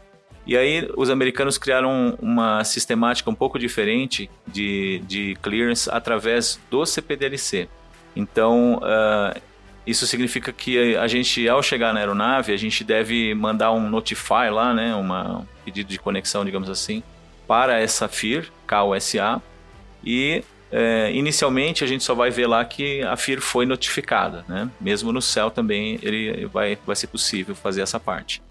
E 0.45 0.55
aí 0.55 0.89
os 0.95 1.09
americanos 1.09 1.57
criaram 1.57 2.17
uma 2.21 2.63
sistemática 2.63 3.29
um 3.29 3.35
pouco 3.35 3.59
diferente 3.59 4.29
de, 4.47 4.99
de 5.05 5.35
clearance 5.41 5.89
através 5.91 6.57
do 6.71 6.85
CPDLC. 6.85 7.67
Então, 8.15 8.77
uh, 8.77 9.41
isso 9.85 10.07
significa 10.07 10.53
que 10.53 10.95
a 10.95 11.05
gente, 11.05 11.47
ao 11.49 11.61
chegar 11.61 11.93
na 11.93 11.99
aeronave, 11.99 12.53
a 12.53 12.57
gente 12.57 12.81
deve 12.83 13.33
mandar 13.35 13.73
um 13.73 13.89
notify 13.89 14.49
lá, 14.49 14.73
né, 14.73 14.95
uma, 14.95 15.39
um 15.39 15.45
pedido 15.65 15.89
de 15.89 15.99
conexão, 15.99 16.45
digamos 16.45 16.69
assim, 16.69 17.03
para 17.47 17.79
essa 17.79 18.07
FIR, 18.07 18.51
KUSA, 18.67 19.41
e 20.03 20.43
é, 20.71 21.11
inicialmente 21.13 21.83
a 21.83 21.87
gente 21.87 22.03
só 22.03 22.13
vai 22.13 22.29
ver 22.29 22.47
lá 22.47 22.63
que 22.65 23.01
a 23.03 23.15
FIR 23.15 23.41
foi 23.41 23.65
notificada, 23.65 24.43
né? 24.47 24.69
Mesmo 24.79 25.11
no 25.11 25.21
céu 25.21 25.49
também 25.49 25.97
ele 26.01 26.45
vai, 26.47 26.77
vai 26.85 26.95
ser 26.95 27.07
possível 27.07 27.55
fazer 27.55 27.81
essa 27.81 27.99
parte. 27.99 28.41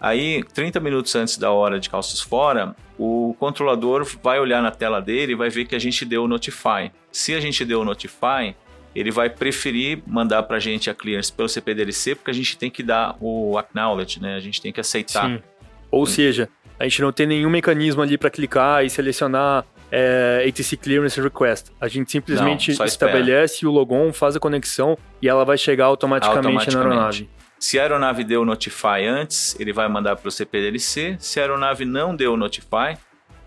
Aí, 0.00 0.44
30 0.54 0.78
minutos 0.78 1.14
antes 1.16 1.36
da 1.36 1.50
hora 1.50 1.80
de 1.80 1.90
calços 1.90 2.20
fora, 2.20 2.76
o 2.96 3.34
controlador 3.38 4.06
vai 4.22 4.38
olhar 4.38 4.62
na 4.62 4.70
tela 4.70 5.00
dele 5.00 5.32
e 5.32 5.34
vai 5.34 5.50
ver 5.50 5.64
que 5.64 5.74
a 5.74 5.78
gente 5.78 6.04
deu 6.04 6.22
o 6.22 6.28
notify. 6.28 6.92
Se 7.10 7.34
a 7.34 7.40
gente 7.40 7.64
deu 7.64 7.80
o 7.80 7.84
notify, 7.84 8.54
ele 8.94 9.10
vai 9.10 9.28
preferir 9.28 10.00
mandar 10.06 10.44
para 10.44 10.58
a 10.58 10.60
gente 10.60 10.88
a 10.88 10.94
clearance 10.94 11.32
pelo 11.32 11.48
CPDLC, 11.48 12.14
porque 12.14 12.30
a 12.30 12.34
gente 12.34 12.56
tem 12.56 12.70
que 12.70 12.82
dar 12.82 13.16
o 13.20 13.58
acknowledge, 13.58 14.20
né? 14.20 14.36
A 14.36 14.40
gente 14.40 14.62
tem 14.62 14.72
que 14.72 14.80
aceitar. 14.80 15.28
Sim. 15.28 15.42
Ou 15.90 16.06
seja, 16.06 16.48
a 16.78 16.84
gente 16.84 17.02
não 17.02 17.12
tem 17.12 17.26
nenhum 17.26 17.50
mecanismo 17.50 18.02
ali 18.02 18.16
para 18.16 18.30
clicar 18.30 18.84
e 18.84 18.90
selecionar 18.90 19.64
é, 19.90 20.44
ATC 20.48 20.76
Clearance 20.76 21.20
Request. 21.20 21.72
A 21.80 21.88
gente 21.88 22.10
simplesmente 22.10 22.76
Não, 22.78 22.86
estabelece 22.86 23.66
o 23.66 23.70
logon, 23.70 24.12
faz 24.12 24.36
a 24.36 24.40
conexão 24.40 24.96
e 25.20 25.28
ela 25.28 25.44
vai 25.44 25.58
chegar 25.58 25.86
automaticamente, 25.86 26.46
automaticamente. 26.46 26.76
na 26.76 26.94
aeronave. 26.94 27.28
Se 27.58 27.78
a 27.78 27.82
aeronave 27.82 28.22
deu 28.22 28.44
notify 28.44 29.04
antes, 29.04 29.58
ele 29.58 29.72
vai 29.72 29.88
mandar 29.88 30.14
para 30.16 30.28
o 30.28 30.30
CPDLC. 30.30 31.16
Se 31.18 31.40
a 31.40 31.42
aeronave 31.42 31.84
não 31.84 32.14
deu 32.14 32.36
notify, 32.36 32.96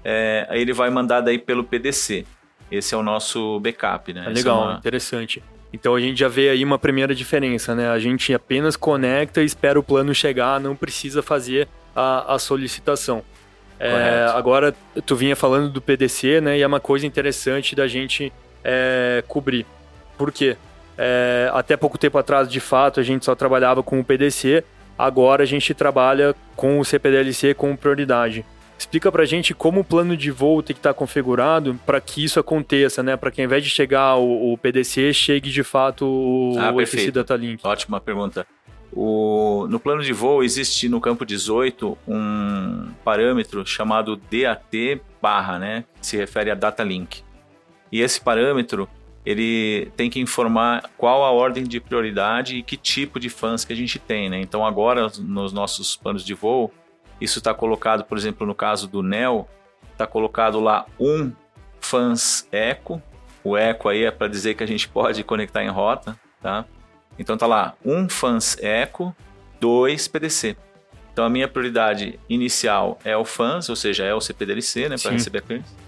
é, 0.03 0.47
ele 0.51 0.73
vai 0.73 0.89
mandar 0.89 1.21
daí 1.21 1.37
pelo 1.37 1.63
PDC. 1.63 2.25
Esse 2.69 2.93
é 2.93 2.97
o 2.97 3.03
nosso 3.03 3.59
backup, 3.59 4.13
né? 4.13 4.25
É 4.25 4.29
legal, 4.29 4.63
é 4.63 4.67
uma... 4.67 4.77
interessante. 4.77 5.41
Então 5.73 5.95
a 5.95 6.01
gente 6.01 6.19
já 6.19 6.27
vê 6.27 6.49
aí 6.49 6.63
uma 6.65 6.77
primeira 6.77 7.15
diferença, 7.15 7.73
né? 7.73 7.89
A 7.89 7.99
gente 7.99 8.33
apenas 8.33 8.75
conecta 8.75 9.41
e 9.41 9.45
espera 9.45 9.79
o 9.79 9.83
plano 9.83 10.13
chegar, 10.13 10.59
não 10.59 10.75
precisa 10.75 11.21
fazer 11.21 11.67
a, 11.95 12.35
a 12.35 12.39
solicitação. 12.39 13.23
É, 13.79 14.27
agora, 14.35 14.75
tu 15.07 15.15
vinha 15.15 15.35
falando 15.35 15.69
do 15.69 15.81
PDC, 15.81 16.39
né? 16.39 16.57
E 16.59 16.61
é 16.61 16.67
uma 16.67 16.79
coisa 16.79 17.07
interessante 17.07 17.75
da 17.75 17.87
gente 17.87 18.31
é, 18.63 19.23
cobrir. 19.27 19.65
Por 20.17 20.31
quê? 20.31 20.55
É, 20.95 21.49
até 21.51 21.75
pouco 21.75 21.97
tempo 21.97 22.17
atrás, 22.19 22.47
de 22.47 22.59
fato, 22.59 22.99
a 22.99 23.03
gente 23.03 23.25
só 23.25 23.33
trabalhava 23.33 23.81
com 23.81 23.99
o 23.99 24.03
PDC. 24.03 24.63
Agora 24.97 25.41
a 25.41 25.47
gente 25.47 25.73
trabalha 25.73 26.35
com 26.55 26.79
o 26.79 26.85
CPDLC 26.85 27.55
com 27.55 27.75
prioridade. 27.75 28.45
Explica 28.77 29.11
pra 29.11 29.25
gente 29.25 29.53
como 29.53 29.81
o 29.81 29.83
plano 29.83 30.15
de 30.15 30.29
voo 30.29 30.61
tem 30.61 30.75
que 30.75 30.79
estar 30.79 30.93
configurado 30.93 31.79
para 31.85 31.99
que 31.99 32.23
isso 32.23 32.39
aconteça, 32.39 33.01
né? 33.01 33.17
Para 33.17 33.31
que 33.31 33.41
ao 33.41 33.45
invés 33.45 33.63
de 33.63 33.69
chegar 33.69 34.15
o, 34.17 34.53
o 34.53 34.57
PDC, 34.57 35.13
chegue 35.13 35.49
de 35.49 35.63
fato 35.63 36.05
o, 36.05 36.55
ah, 36.59 36.71
o 36.71 37.11
Data 37.11 37.35
Link. 37.35 37.61
Ótima 37.63 37.99
pergunta. 37.99 38.45
O, 38.93 39.67
no 39.69 39.79
plano 39.79 40.03
de 40.03 40.11
voo 40.11 40.43
existe 40.43 40.89
no 40.89 40.99
campo 40.99 41.25
18 41.25 41.97
um 42.07 42.91
parâmetro 43.05 43.65
chamado 43.65 44.15
DAT 44.17 45.01
barra, 45.21 45.57
né? 45.57 45.85
Que 45.99 46.07
se 46.07 46.17
refere 46.17 46.51
a 46.51 46.55
data 46.55 46.83
link. 46.83 47.23
E 47.91 48.01
esse 48.01 48.19
parâmetro 48.19 48.89
ele 49.25 49.91
tem 49.95 50.09
que 50.09 50.19
informar 50.19 50.89
qual 50.97 51.23
a 51.23 51.31
ordem 51.31 51.63
de 51.63 51.79
prioridade 51.79 52.57
e 52.57 52.63
que 52.63 52.75
tipo 52.75 53.19
de 53.19 53.29
fãs 53.29 53.63
que 53.63 53.71
a 53.71 53.75
gente 53.75 53.99
tem, 53.99 54.29
né? 54.29 54.41
Então 54.41 54.65
agora 54.65 55.11
nos 55.19 55.53
nossos 55.53 55.95
planos 55.95 56.25
de 56.25 56.33
voo, 56.33 56.71
isso 57.19 57.37
está 57.37 57.53
colocado, 57.53 58.03
por 58.03 58.17
exemplo, 58.17 58.47
no 58.47 58.55
caso 58.55 58.87
do 58.87 59.03
NEL, 59.03 59.47
está 59.91 60.07
colocado 60.07 60.59
lá 60.59 60.85
um 60.99 61.31
fãs 61.79 62.47
eco. 62.51 63.01
O 63.43 63.55
eco 63.55 63.89
aí 63.89 64.03
é 64.05 64.11
para 64.11 64.27
dizer 64.27 64.55
que 64.55 64.63
a 64.63 64.67
gente 64.67 64.87
pode 64.87 65.23
conectar 65.23 65.63
em 65.63 65.69
rota, 65.69 66.19
tá? 66.41 66.65
Então 67.21 67.37
tá 67.37 67.47
lá 67.47 67.73
um 67.85 68.09
fãs 68.09 68.57
eco, 68.61 69.15
dois 69.59 70.07
PDC. 70.07 70.57
Então 71.13 71.23
a 71.23 71.29
minha 71.29 71.47
prioridade 71.47 72.19
inicial 72.29 72.99
é 73.05 73.15
o 73.15 73.23
fãs, 73.23 73.69
ou 73.69 73.75
seja, 73.75 74.03
é 74.03 74.13
o 74.13 74.19
CPDLC, 74.19 74.89
né, 74.89 74.95
para 75.01 75.11
receber 75.11 75.39
a 75.39 75.41
clearance 75.41 75.81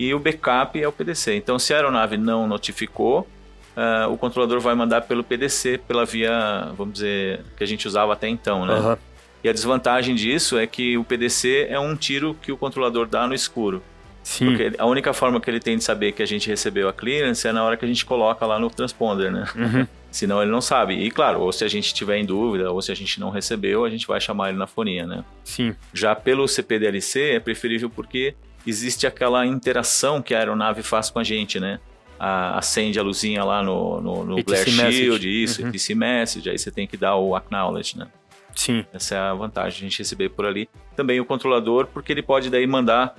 e 0.00 0.14
o 0.14 0.18
backup 0.18 0.80
é 0.80 0.88
o 0.88 0.92
PDC. 0.92 1.34
Então, 1.34 1.58
se 1.58 1.74
a 1.74 1.76
aeronave 1.76 2.16
não 2.16 2.46
notificou, 2.46 3.28
uh, 3.76 4.10
o 4.10 4.16
controlador 4.16 4.58
vai 4.58 4.74
mandar 4.74 5.02
pelo 5.02 5.22
PDC, 5.22 5.78
pela 5.86 6.06
via, 6.06 6.72
vamos 6.74 6.94
dizer, 6.94 7.40
que 7.54 7.62
a 7.62 7.66
gente 7.66 7.86
usava 7.86 8.14
até 8.14 8.26
então, 8.26 8.64
né? 8.64 8.74
Uhum. 8.74 8.96
E 9.44 9.48
a 9.48 9.52
desvantagem 9.52 10.14
disso 10.14 10.58
é 10.58 10.66
que 10.66 10.96
o 10.96 11.04
PDC 11.04 11.66
é 11.68 11.78
um 11.78 11.94
tiro 11.94 12.34
que 12.40 12.50
o 12.50 12.56
controlador 12.56 13.06
dá 13.06 13.26
no 13.26 13.34
escuro. 13.34 13.82
Sim. 14.22 14.46
Porque 14.46 14.72
a 14.78 14.86
única 14.86 15.12
forma 15.12 15.38
que 15.38 15.50
ele 15.50 15.60
tem 15.60 15.76
de 15.76 15.84
saber 15.84 16.12
que 16.12 16.22
a 16.22 16.26
gente 16.26 16.48
recebeu 16.48 16.88
a 16.88 16.92
clearance 16.94 17.46
é 17.46 17.52
na 17.52 17.62
hora 17.62 17.76
que 17.76 17.84
a 17.84 17.88
gente 17.88 18.04
coloca 18.06 18.46
lá 18.46 18.58
no 18.58 18.70
transponder, 18.70 19.30
né? 19.30 19.46
Uhum. 19.54 19.86
Senão 20.10 20.42
ele 20.42 20.50
não 20.50 20.60
sabe. 20.60 20.94
E 20.94 21.10
claro, 21.10 21.40
ou 21.40 21.52
se 21.52 21.64
a 21.64 21.68
gente 21.68 21.94
tiver 21.94 22.18
em 22.18 22.24
dúvida, 22.24 22.70
ou 22.70 22.82
se 22.82 22.90
a 22.90 22.94
gente 22.94 23.20
não 23.20 23.30
recebeu, 23.30 23.84
a 23.84 23.90
gente 23.90 24.06
vai 24.06 24.20
chamar 24.20 24.48
ele 24.48 24.58
na 24.58 24.66
fonia, 24.66 25.06
né? 25.06 25.24
Sim. 25.44 25.74
Já 25.94 26.14
pelo 26.16 26.48
CPDLC 26.48 27.32
é 27.32 27.40
preferível 27.40 27.88
porque 27.88 28.34
existe 28.66 29.06
aquela 29.06 29.46
interação 29.46 30.20
que 30.20 30.34
a 30.34 30.38
aeronave 30.38 30.82
faz 30.82 31.10
com 31.10 31.18
a 31.18 31.24
gente, 31.24 31.60
né? 31.60 31.78
A, 32.18 32.58
acende 32.58 32.98
a 32.98 33.02
luzinha 33.02 33.44
lá 33.44 33.62
no, 33.62 34.00
no, 34.00 34.24
no 34.24 34.42
Blair 34.42 34.68
Shield, 34.68 35.44
isso, 35.44 35.62
uhum. 35.62 35.68
ETC 35.68 35.94
Message, 35.94 36.50
aí 36.50 36.58
você 36.58 36.70
tem 36.70 36.86
que 36.86 36.96
dar 36.96 37.16
o 37.16 37.34
Acknowledge, 37.34 37.96
né? 37.96 38.08
Sim. 38.54 38.84
Essa 38.92 39.14
é 39.14 39.18
a 39.18 39.32
vantagem 39.32 39.78
de 39.78 39.86
a 39.86 39.88
gente 39.88 39.98
receber 40.00 40.28
por 40.30 40.44
ali. 40.44 40.68
Também 40.96 41.20
o 41.20 41.24
controlador, 41.24 41.86
porque 41.86 42.12
ele 42.12 42.22
pode 42.22 42.50
daí 42.50 42.66
mandar 42.66 43.16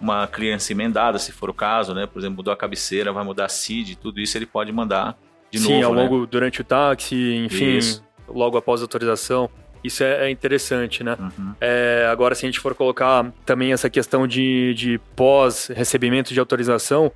uma 0.00 0.26
clearance 0.26 0.72
emendada, 0.72 1.18
se 1.18 1.32
for 1.32 1.48
o 1.48 1.54
caso, 1.54 1.94
né? 1.94 2.06
Por 2.06 2.18
exemplo, 2.18 2.36
mudou 2.36 2.52
a 2.52 2.56
cabeceira, 2.56 3.12
vai 3.12 3.24
mudar 3.24 3.46
a 3.46 3.48
CID, 3.48 3.96
tudo 3.96 4.20
isso 4.20 4.36
ele 4.36 4.46
pode 4.46 4.70
mandar 4.70 5.18
de 5.54 5.60
Sim, 5.60 5.80
novo, 5.80 5.86
ao 5.86 5.94
né? 5.94 6.02
longo, 6.02 6.26
durante 6.26 6.60
o 6.60 6.64
táxi, 6.64 7.36
enfim, 7.44 7.76
isso. 7.76 8.02
logo 8.28 8.56
após 8.56 8.80
a 8.80 8.84
autorização. 8.84 9.48
Isso 9.84 10.02
é, 10.02 10.26
é 10.26 10.30
interessante, 10.30 11.04
né? 11.04 11.16
Uhum. 11.20 11.54
É, 11.60 12.08
agora, 12.10 12.34
se 12.34 12.44
a 12.44 12.48
gente 12.48 12.58
for 12.58 12.74
colocar 12.74 13.30
também 13.46 13.72
essa 13.72 13.88
questão 13.88 14.26
de, 14.26 14.74
de 14.74 14.98
pós-recebimento 15.14 16.32
de 16.32 16.40
autorização, 16.40 17.12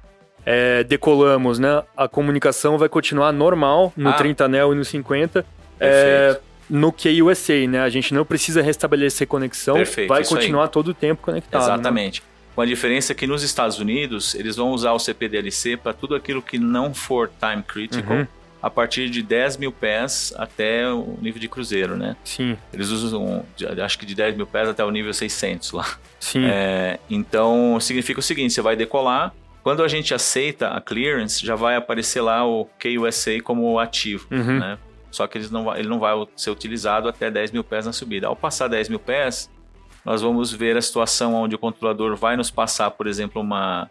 é, 0.46 0.84
decolamos, 0.84 1.58
né? 1.58 1.82
A 1.96 2.06
comunicação 2.06 2.78
vai 2.78 2.88
continuar 2.88 3.32
normal 3.32 3.92
no 3.96 4.10
ah. 4.10 4.12
30 4.12 4.44
anel 4.44 4.72
e 4.72 4.76
no 4.76 4.84
50. 4.84 5.44
É, 5.80 6.38
no 6.70 6.92
KUSA, 6.92 7.66
né? 7.66 7.80
A 7.80 7.88
gente 7.88 8.14
não 8.14 8.24
precisa 8.24 8.62
restabelecer 8.62 9.26
conexão, 9.26 9.74
Perfeito, 9.74 10.08
vai 10.08 10.24
continuar 10.24 10.64
aí. 10.64 10.70
todo 10.70 10.88
o 10.88 10.94
tempo 10.94 11.22
conectado. 11.22 11.60
Né? 11.60 11.66
Exatamente. 11.66 12.20
Né? 12.20 12.37
Com 12.58 12.62
a 12.62 12.66
diferença 12.66 13.14
que 13.14 13.24
nos 13.24 13.44
Estados 13.44 13.78
Unidos, 13.78 14.34
eles 14.34 14.56
vão 14.56 14.72
usar 14.72 14.90
o 14.90 14.98
CPDLC 14.98 15.76
para 15.76 15.92
tudo 15.92 16.16
aquilo 16.16 16.42
que 16.42 16.58
não 16.58 16.92
for 16.92 17.30
time 17.38 17.62
critical. 17.62 18.16
Uhum 18.16 18.26
a 18.60 18.68
partir 18.68 19.08
de 19.08 19.22
10 19.22 19.58
mil 19.58 19.70
pés 19.70 20.34
até 20.36 20.88
o 20.88 21.16
nível 21.22 21.40
de 21.40 21.48
cruzeiro, 21.48 21.96
né? 21.96 22.16
Sim. 22.24 22.58
Eles 22.72 22.88
usam, 22.88 23.46
acho 23.84 23.96
que 23.96 24.04
de 24.04 24.16
10 24.16 24.36
mil 24.36 24.48
pés 24.48 24.68
até 24.68 24.84
o 24.84 24.90
nível 24.90 25.14
600 25.14 25.70
lá. 25.70 25.86
Sim. 26.18 26.44
É, 26.44 26.98
então, 27.08 27.78
significa 27.78 28.18
o 28.18 28.22
seguinte, 28.22 28.52
você 28.52 28.60
vai 28.60 28.74
decolar, 28.74 29.32
quando 29.62 29.80
a 29.84 29.86
gente 29.86 30.12
aceita 30.12 30.70
a 30.70 30.80
clearance, 30.80 31.46
já 31.46 31.54
vai 31.54 31.76
aparecer 31.76 32.20
lá 32.20 32.44
o 32.44 32.68
KUSA 32.82 33.40
como 33.44 33.78
ativo, 33.78 34.26
uhum. 34.32 34.58
né? 34.58 34.78
Só 35.12 35.28
que 35.28 35.38
ele 35.38 35.46
não, 35.52 35.76
ele 35.76 35.88
não 35.88 36.00
vai 36.00 36.14
ser 36.34 36.50
utilizado 36.50 37.08
até 37.08 37.30
10 37.30 37.52
mil 37.52 37.62
pés 37.62 37.86
na 37.86 37.92
subida. 37.92 38.26
Ao 38.26 38.34
passar 38.34 38.66
10 38.66 38.88
mil 38.88 38.98
pés, 38.98 39.48
nós 40.08 40.22
vamos 40.22 40.50
ver 40.50 40.74
a 40.74 40.80
situação 40.80 41.34
onde 41.34 41.54
o 41.54 41.58
controlador 41.58 42.16
vai 42.16 42.34
nos 42.34 42.50
passar, 42.50 42.90
por 42.92 43.06
exemplo, 43.06 43.42
uma, 43.42 43.90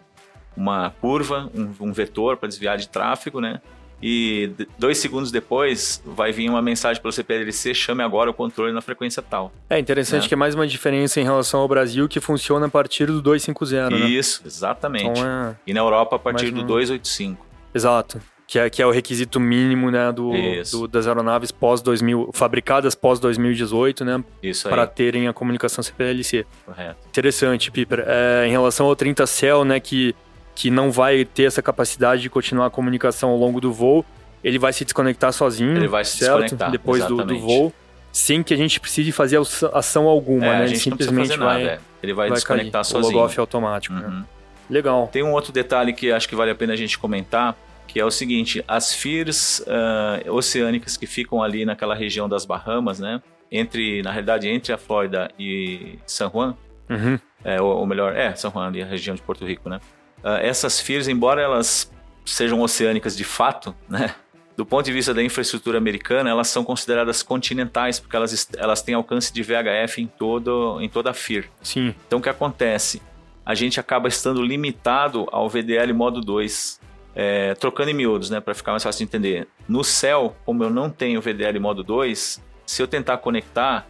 uma 0.55 0.89
curva, 0.99 1.47
um, 1.53 1.89
um 1.89 1.93
vetor 1.93 2.37
para 2.37 2.49
desviar 2.49 2.75
de 2.75 2.89
tráfego, 2.89 3.39
né? 3.39 3.61
e 4.01 4.51
dois 4.77 4.97
segundos 4.97 5.31
depois 5.31 6.01
vai 6.05 6.31
vir 6.31 6.49
uma 6.49 6.61
mensagem 6.61 7.01
pelo 7.01 7.11
CPLC, 7.11 7.73
chame 7.73 8.03
agora 8.03 8.29
o 8.31 8.33
controle 8.33 8.71
na 8.71 8.81
frequência 8.81 9.21
tal. 9.21 9.51
É 9.69 9.77
interessante 9.77 10.23
né? 10.23 10.27
que 10.27 10.33
é 10.33 10.37
mais 10.37 10.55
uma 10.55 10.67
diferença 10.67 11.19
em 11.19 11.23
relação 11.23 11.59
ao 11.59 11.67
Brasil 11.67 12.07
que 12.07 12.19
funciona 12.19 12.65
a 12.65 12.69
partir 12.69 13.05
do 13.07 13.21
250, 13.21 13.89
né? 13.89 14.07
Isso, 14.07 14.41
exatamente. 14.45 15.19
Então 15.19 15.25
é... 15.25 15.55
E 15.65 15.73
na 15.73 15.79
Europa 15.79 16.15
a 16.15 16.19
partir 16.19 16.51
do 16.51 16.63
285. 16.63 17.45
Exato. 17.73 18.21
Que 18.47 18.59
é, 18.59 18.69
que 18.69 18.81
é 18.81 18.85
o 18.85 18.91
requisito 18.91 19.41
mínimo 19.41 19.91
né, 19.91 20.09
do, 20.09 20.31
do 20.71 20.87
das 20.87 21.05
aeronaves 21.05 21.51
pós 21.51 21.81
2000, 21.81 22.29
fabricadas 22.33 22.95
pós 22.95 23.19
2018, 23.19 24.05
né? 24.05 24.23
Isso 24.41 24.69
Para 24.69 24.87
terem 24.87 25.27
a 25.27 25.33
comunicação 25.33 25.83
CPLC. 25.83 26.45
Correto. 26.65 26.95
Interessante, 27.09 27.69
Piper. 27.69 28.05
É, 28.07 28.47
em 28.47 28.51
relação 28.51 28.85
ao 28.85 28.95
30 28.95 29.27
Cell, 29.27 29.65
né, 29.65 29.81
que 29.81 30.15
que 30.57 30.71
não 30.71 30.89
vai 30.89 31.23
ter 31.23 31.43
essa 31.43 31.61
capacidade 31.61 32.23
de 32.23 32.31
continuar 32.31 32.65
a 32.65 32.69
comunicação 32.71 33.29
ao 33.29 33.37
longo 33.37 33.61
do 33.61 33.71
voo, 33.71 34.03
ele 34.43 34.57
vai 34.57 34.73
se 34.73 34.83
desconectar 34.83 35.31
sozinho. 35.31 35.77
Ele 35.77 35.87
vai 35.87 36.03
se 36.03 36.17
certo? 36.17 36.41
desconectar. 36.41 36.71
Depois 36.71 37.05
do, 37.05 37.23
do, 37.23 37.37
voo, 37.37 37.71
sem 38.11 38.41
que 38.41 38.55
a 38.55 38.57
gente 38.57 38.79
precise 38.79 39.11
fazer 39.11 39.39
ação 39.71 40.07
alguma, 40.07 40.47
é, 40.47 40.59
né? 40.59 40.65
Ele 40.65 40.75
simplesmente 40.75 41.37
vai, 41.37 41.63
nada, 41.63 41.75
é. 41.75 41.79
Ele 42.01 42.11
vai, 42.11 42.29
vai 42.29 42.37
desconectar 42.37 42.83
cair. 42.83 42.85
sozinho. 42.85 43.13
O 43.13 43.17
logoff 43.17 43.39
automático. 43.39 43.93
Né? 43.93 44.01
Uhum. 44.01 44.19
Né? 44.19 44.25
Legal. 44.67 45.07
Tem 45.11 45.21
um 45.21 45.31
outro 45.33 45.53
detalhe 45.53 45.93
que 45.93 46.11
acho 46.11 46.27
que 46.27 46.35
vale 46.35 46.49
a 46.49 46.55
pena 46.55 46.73
a 46.73 46.75
gente 46.75 46.97
comentar, 46.97 47.55
que 47.87 47.99
é 47.99 48.05
o 48.05 48.11
seguinte: 48.11 48.63
as 48.67 48.93
FIRs 48.93 49.59
uh, 49.59 50.31
oceânicas 50.31 50.97
que 50.97 51.07
ficam 51.07 51.41
ali 51.41 51.65
naquela 51.65 51.95
região 51.95 52.27
das 52.27 52.45
Bahamas, 52.45 52.99
né? 52.99 53.21
Entre, 53.51 54.01
na 54.01 54.11
realidade, 54.11 54.49
entre 54.49 54.73
a 54.73 54.77
Flórida 54.77 55.31
e 55.39 55.97
San 56.05 56.29
Juan, 56.29 56.57
uhum. 56.89 57.17
é, 57.45 57.61
ou, 57.61 57.77
ou, 57.77 57.85
melhor, 57.85 58.13
é, 58.15 58.35
San 58.35 58.51
Juan 58.51 58.67
ali, 58.67 58.81
a 58.81 58.85
região 58.85 59.15
de 59.15 59.21
Porto 59.21 59.45
Rico, 59.45 59.69
né? 59.69 59.79
uh, 60.23 60.37
essas 60.41 60.79
FIRs, 60.79 61.07
embora 61.07 61.41
elas 61.41 61.91
sejam 62.25 62.61
oceânicas 62.61 63.15
de 63.15 63.23
fato, 63.23 63.75
né? 63.89 64.13
Do 64.55 64.65
ponto 64.65 64.85
de 64.85 64.91
vista 64.91 65.13
da 65.13 65.21
infraestrutura 65.21 65.77
americana, 65.77 66.31
elas 66.31 66.47
são 66.47 66.63
consideradas 66.63 67.21
continentais, 67.21 67.99
porque 67.99 68.15
elas, 68.15 68.49
elas 68.57 68.81
têm 68.81 68.95
alcance 68.95 69.31
de 69.31 69.43
VHF 69.43 70.01
em, 70.01 70.07
todo, 70.07 70.81
em 70.81 70.89
toda 70.89 71.11
a 71.11 71.13
FIR. 71.13 71.47
Sim. 71.61 71.93
Então, 72.07 72.17
o 72.17 72.21
que 72.21 72.27
acontece? 72.27 72.99
A 73.45 73.53
gente 73.53 73.79
acaba 73.79 74.07
estando 74.07 74.41
limitado 74.41 75.27
ao 75.31 75.47
VDL 75.47 75.93
modo 75.93 76.21
2. 76.21 76.81
É, 77.19 77.55
trocando 77.55 77.89
em 77.89 77.95
miúdos, 77.95 78.29
né, 78.29 78.39
para 78.39 78.53
ficar 78.53 78.71
mais 78.71 78.83
fácil 78.83 78.99
de 78.99 79.03
entender. 79.05 79.47
No 79.67 79.83
céu, 79.83 80.35
como 80.45 80.63
eu 80.63 80.69
não 80.69 80.87
tenho 80.87 81.19
VDL 81.19 81.59
modo 81.59 81.83
2, 81.83 82.39
se 82.63 82.81
eu 82.81 82.87
tentar 82.87 83.17
conectar 83.17 83.87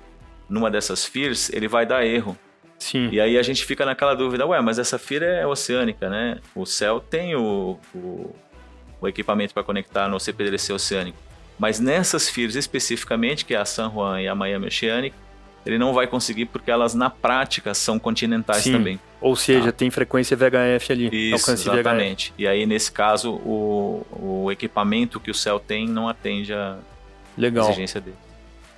numa 0.48 0.72
dessas 0.72 1.05
FIRs, 1.05 1.51
ele 1.51 1.67
vai 1.67 1.86
dar 1.86 2.05
erro. 2.05 2.38
Sim. 2.79 3.10
E 3.12 3.19
aí 3.19 3.38
a 3.38 3.43
gente 3.43 3.65
fica 3.65 3.86
naquela 3.86 4.15
dúvida, 4.15 4.46
ué, 4.46 4.62
mas 4.62 4.79
essa 4.79 4.98
FIR 4.98 5.24
é 5.24 5.46
oceânica, 5.46 6.10
né? 6.10 6.39
O 6.55 6.65
céu 6.65 7.01
tem 7.01 7.36
o, 7.36 7.77
o, 7.93 8.34
o 9.01 9.07
equipamento 9.10 9.53
para 9.53 9.63
conectar 9.63 10.07
no 10.07 10.19
CPDLC 10.19 10.72
oceânico. 10.72 11.17
Mas 11.60 11.79
nessas 11.81 12.29
FIRs 12.29 12.55
especificamente, 12.55 13.43
que 13.43 13.53
é 13.53 13.57
a 13.57 13.65
San 13.65 13.91
Juan 13.91 14.22
e 14.22 14.27
a 14.27 14.36
Miami 14.36 14.67
Oceanic, 14.67 15.15
ele 15.68 15.78
não 15.78 15.94
vai 15.94 16.08
conseguir 16.08 16.46
porque 16.46 16.72
elas 16.72 16.94
na 16.94 17.10
prática 17.10 17.74
são 17.74 18.00
continentais 18.00 18.64
Sim. 18.64 18.74
também. 18.74 19.00
Ou 19.20 19.36
seja, 19.36 19.66
tá? 19.66 19.72
tem 19.72 19.90
frequência 19.90 20.38
VHF 20.38 20.92
ali. 20.92 21.34
Isso, 21.34 21.52
exatamente. 21.52 22.30
VHF. 22.32 22.42
E 22.42 22.48
aí, 22.48 22.66
nesse 22.66 22.92
caso, 22.92 23.34
o, 23.34 24.06
o 24.12 24.52
equipamento 24.52 25.20
que 25.20 25.32
o 25.32 25.34
céu 25.34 25.60
tem 25.60 25.88
não 25.88 26.08
atende 26.08 26.54
a 26.54 26.78
Legal. 27.38 27.66
exigência 27.66 28.00
dele. 28.00 28.16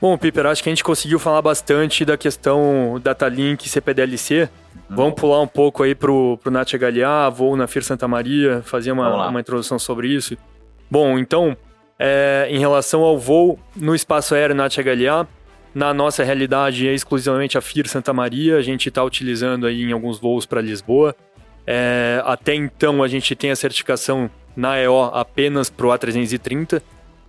Bom, 0.01 0.17
Piper, 0.17 0.46
acho 0.46 0.63
que 0.63 0.69
a 0.69 0.72
gente 0.72 0.84
conseguiu 0.84 1.19
falar 1.19 1.41
bastante 1.41 2.05
da 2.05 2.17
questão 2.17 3.00
Datalink 3.03 3.65
e 3.65 3.69
CPDLC. 3.69 4.50
Uhum. 4.89 4.96
Vamos 4.96 5.13
pular 5.15 5.41
um 5.41 5.48
pouco 5.48 5.84
aí 5.84 5.93
pro, 5.93 6.39
pro 6.41 6.50
NAT 6.50 6.74
HLA, 6.74 7.29
voo 7.29 7.58
na 7.58 7.67
FIR 7.67 7.84
Santa 7.84 8.08
Maria, 8.08 8.62
fazer 8.63 8.93
uma, 8.93 9.27
uma 9.27 9.41
introdução 9.41 9.77
sobre 9.77 10.08
isso. 10.08 10.38
Bom, 10.89 11.19
então, 11.19 11.55
é, 12.00 12.48
em 12.50 12.60
relação 12.60 13.01
ao 13.01 13.19
voo 13.19 13.60
no 13.75 13.93
espaço 13.93 14.34
aéreo 14.34 14.55
NAT 14.55 14.77
HLA, 14.77 15.27
na 15.73 15.93
nossa 15.93 16.23
realidade 16.23 16.88
é 16.88 16.93
exclusivamente 16.93 17.57
a 17.57 17.61
FIR 17.61 17.88
Santa 17.88 18.13
Maria, 18.13 18.57
a 18.57 18.61
gente 18.61 18.89
está 18.89 19.03
utilizando 19.03 19.67
aí 19.67 19.83
em 19.83 19.91
alguns 19.91 20.19
voos 20.19 20.45
para 20.45 20.61
Lisboa. 20.61 21.15
É, 21.65 22.21
até 22.25 22.55
então 22.55 23.03
a 23.03 23.07
gente 23.07 23.35
tem 23.35 23.51
a 23.51 23.55
certificação 23.55 24.29
na 24.55 24.79
EO 24.79 25.03
apenas 25.03 25.69
para 25.69 25.85
o 25.85 25.89
A330, 25.89 26.81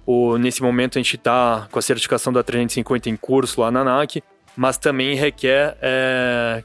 o, 0.07 0.37
nesse 0.39 0.63
momento 0.63 0.99
a 0.99 1.01
gente 1.01 1.17
está 1.17 1.69
com 1.71 1.79
a 1.79 1.83
certificação 1.83 2.33
da 2.33 2.43
350 2.43 3.09
em 3.09 3.17
curso 3.17 3.61
lá 3.61 3.71
na 3.71 3.81
ANAC, 3.81 4.23
mas 4.57 4.77
também 4.77 5.15
requer 5.15 5.77
é, 5.81 6.65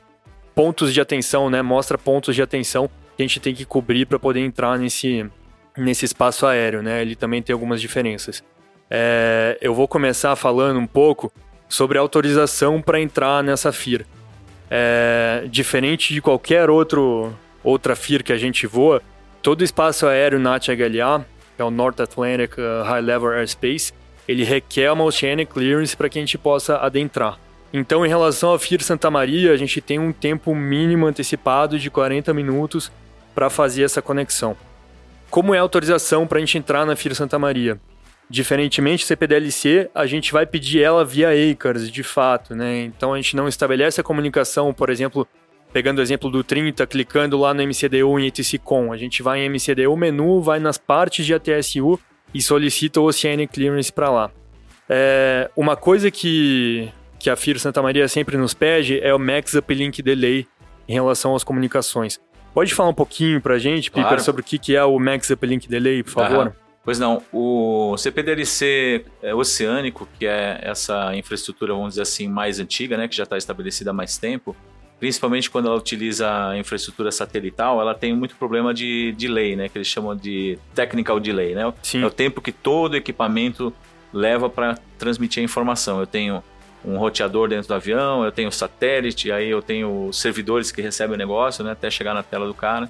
pontos 0.56 0.94
de 0.94 1.00
atenção, 1.00 1.50
né? 1.50 1.62
Mostra 1.62 1.98
pontos 1.98 2.34
de 2.34 2.42
atenção 2.42 2.90
que 3.16 3.22
a 3.22 3.28
gente 3.28 3.40
tem 3.40 3.54
que 3.54 3.66
cobrir 3.66 4.06
para 4.06 4.18
poder 4.18 4.40
entrar 4.40 4.80
nesse, 4.80 5.30
nesse 5.78 6.06
espaço 6.06 6.48
aéreo, 6.48 6.82
né? 6.82 7.02
Ele 7.02 7.16
também 7.16 7.42
tem 7.42 7.54
algumas 7.54 7.80
diferenças. 7.80 8.44
É, 8.90 9.58
eu 9.62 9.74
vou 9.74 9.88
começar 9.88 10.36
falando 10.36 10.80
um 10.80 10.88
pouco 10.88 11.32
sobre 11.68 11.98
autorização 11.98 12.82
para 12.82 13.00
entrar 13.00 13.44
nessa 13.44 13.72
FIR. 13.72 14.06
É, 14.70 15.46
diferente 15.50 16.14
de 16.14 16.22
qualquer 16.22 16.70
outro, 16.70 17.34
outra 17.64 17.96
FIR 17.96 18.24
que 18.24 18.34
a 18.34 18.38
gente 18.38 18.66
voa, 18.66 19.02
todo 19.42 19.64
espaço 19.64 20.08
aéreo 20.08 20.40
NAT-HLA, 20.40 21.26
que 21.56 21.62
é 21.62 21.64
o 21.64 21.72
North 21.72 22.00
Atlantic 22.00 22.58
uh, 22.58 22.84
High 22.84 23.02
Level 23.02 23.32
Airspace, 23.32 23.94
ele 24.28 24.44
requer 24.44 24.92
uma 24.92 25.04
Oceanic 25.04 25.54
Clearance 25.54 25.96
para 25.96 26.10
que 26.10 26.18
a 26.18 26.22
gente 26.22 26.38
possa 26.38 26.78
adentrar. 26.78 27.40
Então, 27.72 28.06
em 28.06 28.10
relação 28.10 28.50
ao 28.50 28.60
FIR 28.60 28.82
Santa 28.82 29.12
Maria, 29.12 29.52
a 29.52 29.58
gente 29.58 29.82
tem 29.82 30.00
um 30.00 30.12
tempo 30.12 30.56
mínimo 30.56 31.06
antecipado 31.06 31.78
de 31.78 31.90
40 31.90 32.34
minutos 32.34 32.92
para 33.34 33.50
fazer 33.50 33.84
essa 33.84 34.02
conexão. 34.02 34.56
Como 35.30 35.54
é 35.54 35.60
a 35.60 35.62
autorização 35.62 36.26
para 36.26 36.38
a 36.38 36.40
gente 36.40 36.58
entrar 36.58 36.86
na 36.86 36.96
FIR 36.96 37.14
Santa 37.14 37.38
Maria? 37.38 37.80
Diferentemente 38.30 39.04
do 39.04 39.08
CPDLC, 39.08 39.90
a 39.94 40.06
gente 40.06 40.34
vai 40.34 40.46
pedir 40.46 40.82
ela 40.82 41.06
via 41.06 41.30
ACARS, 41.30 41.90
de 41.92 42.04
fato, 42.04 42.56
né? 42.56 42.84
Então 42.84 43.14
a 43.14 43.18
gente 43.18 43.36
não 43.36 43.48
estabelece 43.48 44.02
a 44.02 44.04
comunicação, 44.04 44.74
por 44.74 44.90
exemplo, 44.90 45.28
pegando 45.72 46.00
o 46.00 46.02
exemplo 46.02 46.30
do 46.30 46.44
30, 46.44 46.88
clicando 46.88 47.38
lá 47.38 47.54
no 47.54 47.62
MCDU 47.62 48.20
em 48.20 48.28
ETCCOM. 48.28 48.92
A 48.92 48.98
gente 48.98 49.22
vai 49.22 49.42
em 49.42 49.50
MCDU 49.50 49.96
menu, 49.96 50.42
vai 50.42 50.60
nas 50.60 50.78
partes 50.78 51.26
de 51.26 51.34
ATSU 51.34 52.00
e 52.34 52.42
solicita 52.42 53.00
o 53.00 53.06
Oceanic 53.06 53.54
Clearance 53.54 53.92
para 53.92 54.10
lá. 54.10 54.32
É, 54.90 55.50
uma 55.56 55.76
coisa 55.76 56.10
que 56.10 56.92
que 57.26 57.30
a 57.30 57.36
FIR 57.36 57.60
Santa 57.60 57.82
Maria 57.82 58.08
sempre 58.08 58.38
nos 58.38 58.54
pede 58.54 59.00
é 59.00 59.12
o 59.14 59.18
Max 59.18 59.56
Uplink 59.56 60.00
Delay 60.04 60.46
em 60.88 60.94
relação 60.94 61.36
às 61.36 61.44
comunicações. 61.44 62.20
Pode 62.54 62.74
falar 62.74 62.90
um 62.90 62.94
pouquinho 62.94 63.42
para 63.42 63.56
a 63.56 63.60
gente, 63.60 63.90
claro. 63.90 64.10
Piper, 64.10 64.24
sobre 64.24 64.42
o 64.42 64.46
que 64.46 64.76
é 64.76 64.84
o 64.84 65.00
Max 65.00 65.30
Uplink 65.32 65.68
Delay, 65.68 66.04
por 66.04 66.12
favor? 66.12 66.56
Pois 66.86 67.00
não, 67.00 67.24
o 67.34 67.98
CPDLC 67.98 69.06
é 69.24 69.34
oceânico, 69.34 70.08
que 70.20 70.28
é 70.28 70.60
essa 70.62 71.16
infraestrutura, 71.16 71.74
vamos 71.74 71.90
dizer 71.90 72.04
assim, 72.04 72.28
mais 72.28 72.60
antiga, 72.60 72.96
né, 72.96 73.08
que 73.08 73.16
já 73.16 73.24
está 73.24 73.36
estabelecida 73.36 73.90
há 73.90 73.94
mais 73.94 74.20
tempo, 74.20 74.56
principalmente 75.00 75.50
quando 75.50 75.68
ela 75.68 75.76
utiliza 75.76 76.50
a 76.50 76.58
infraestrutura 76.58 77.12
satelital, 77.12 77.82
ela 77.82 77.96
tem 77.96 78.16
muito 78.16 78.36
problema 78.36 78.72
de 78.72 79.14
delay, 79.18 79.56
né, 79.56 79.68
que 79.68 79.80
eles 79.80 79.88
chamam 79.88 80.16
de 80.16 80.60
technical 80.76 81.20
delay, 81.20 81.56
né? 81.56 81.74
Sim. 81.82 82.04
É 82.04 82.06
o 82.06 82.12
tempo 82.12 82.40
que 82.40 82.52
todo 82.52 82.96
equipamento 82.96 83.74
leva 84.14 84.48
para 84.48 84.78
transmitir 85.00 85.42
a 85.42 85.44
informação. 85.44 86.00
Eu 86.00 86.08
tenho 86.08 86.44
um 86.86 86.98
roteador 86.98 87.50
dentro 87.50 87.68
do 87.68 87.74
avião, 87.74 88.24
eu 88.24 88.32
tenho 88.32 88.52
satélite, 88.52 89.32
aí 89.32 89.50
eu 89.50 89.62
tenho 89.62 90.14
servidores 90.14 90.72
que 90.72 90.84
recebem 90.84 91.16
o 91.16 91.18
negócio, 91.18 91.64
né, 91.64 91.72
até 91.72 91.90
chegar 91.90 92.14
na 92.14 92.22
tela 92.22 92.46
do 92.46 92.54
cara. 92.54 92.90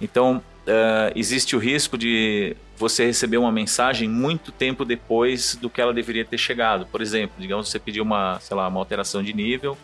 Então, 0.00 0.42
uh, 0.66 1.12
existe 1.16 1.56
o 1.56 1.58
risco 1.58 1.96
de 1.96 2.54
você 2.82 3.06
receber 3.06 3.36
uma 3.36 3.52
mensagem 3.52 4.08
muito 4.08 4.50
tempo 4.50 4.84
depois 4.84 5.54
do 5.54 5.70
que 5.70 5.80
ela 5.80 5.94
deveria 5.94 6.24
ter 6.24 6.36
chegado. 6.36 6.84
Por 6.86 7.00
exemplo, 7.00 7.36
digamos 7.38 7.70
você 7.70 7.78
pediu 7.78 8.02
uma, 8.02 8.40
sei 8.40 8.56
lá, 8.56 8.66
uma 8.66 8.80
alteração 8.80 9.22
de 9.22 9.32
nível, 9.32 9.78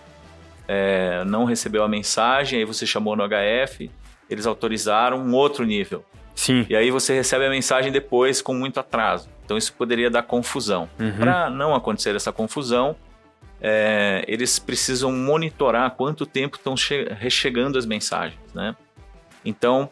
é, 0.67 1.25
não 1.25 1.45
recebeu 1.45 1.85
a 1.85 1.89
mensagem, 1.89 2.59
aí 2.59 2.65
você 2.65 2.85
chamou 2.85 3.15
no 3.15 3.23
HF, 3.23 3.89
eles 4.29 4.47
autorizaram 4.47 5.19
um 5.19 5.33
outro 5.33 5.65
nível. 5.65 6.05
Sim. 6.35 6.67
E 6.69 6.75
aí 6.75 6.91
você 6.91 7.15
recebe 7.15 7.47
a 7.47 7.51
mensagem 7.51 7.93
depois 7.93 8.43
com 8.43 8.53
muito 8.53 8.81
atraso. 8.81 9.29
Então 9.45 9.57
isso 9.57 9.73
poderia 9.73 10.11
dar 10.11 10.25
confusão. 10.25 10.89
Uhum. 10.99 11.19
Para 11.19 11.49
não 11.49 11.75
acontecer 11.75 12.15
essa 12.17 12.33
confusão, 12.33 12.97
é, 13.61 14.25
eles 14.27 14.59
precisam 14.59 15.13
monitorar 15.13 15.93
quanto 15.93 16.27
tempo 16.27 16.57
estão 16.57 16.75
rechegando 17.17 17.79
as 17.79 17.87
mensagens, 17.87 18.41
né? 18.53 18.75
Então, 19.45 19.89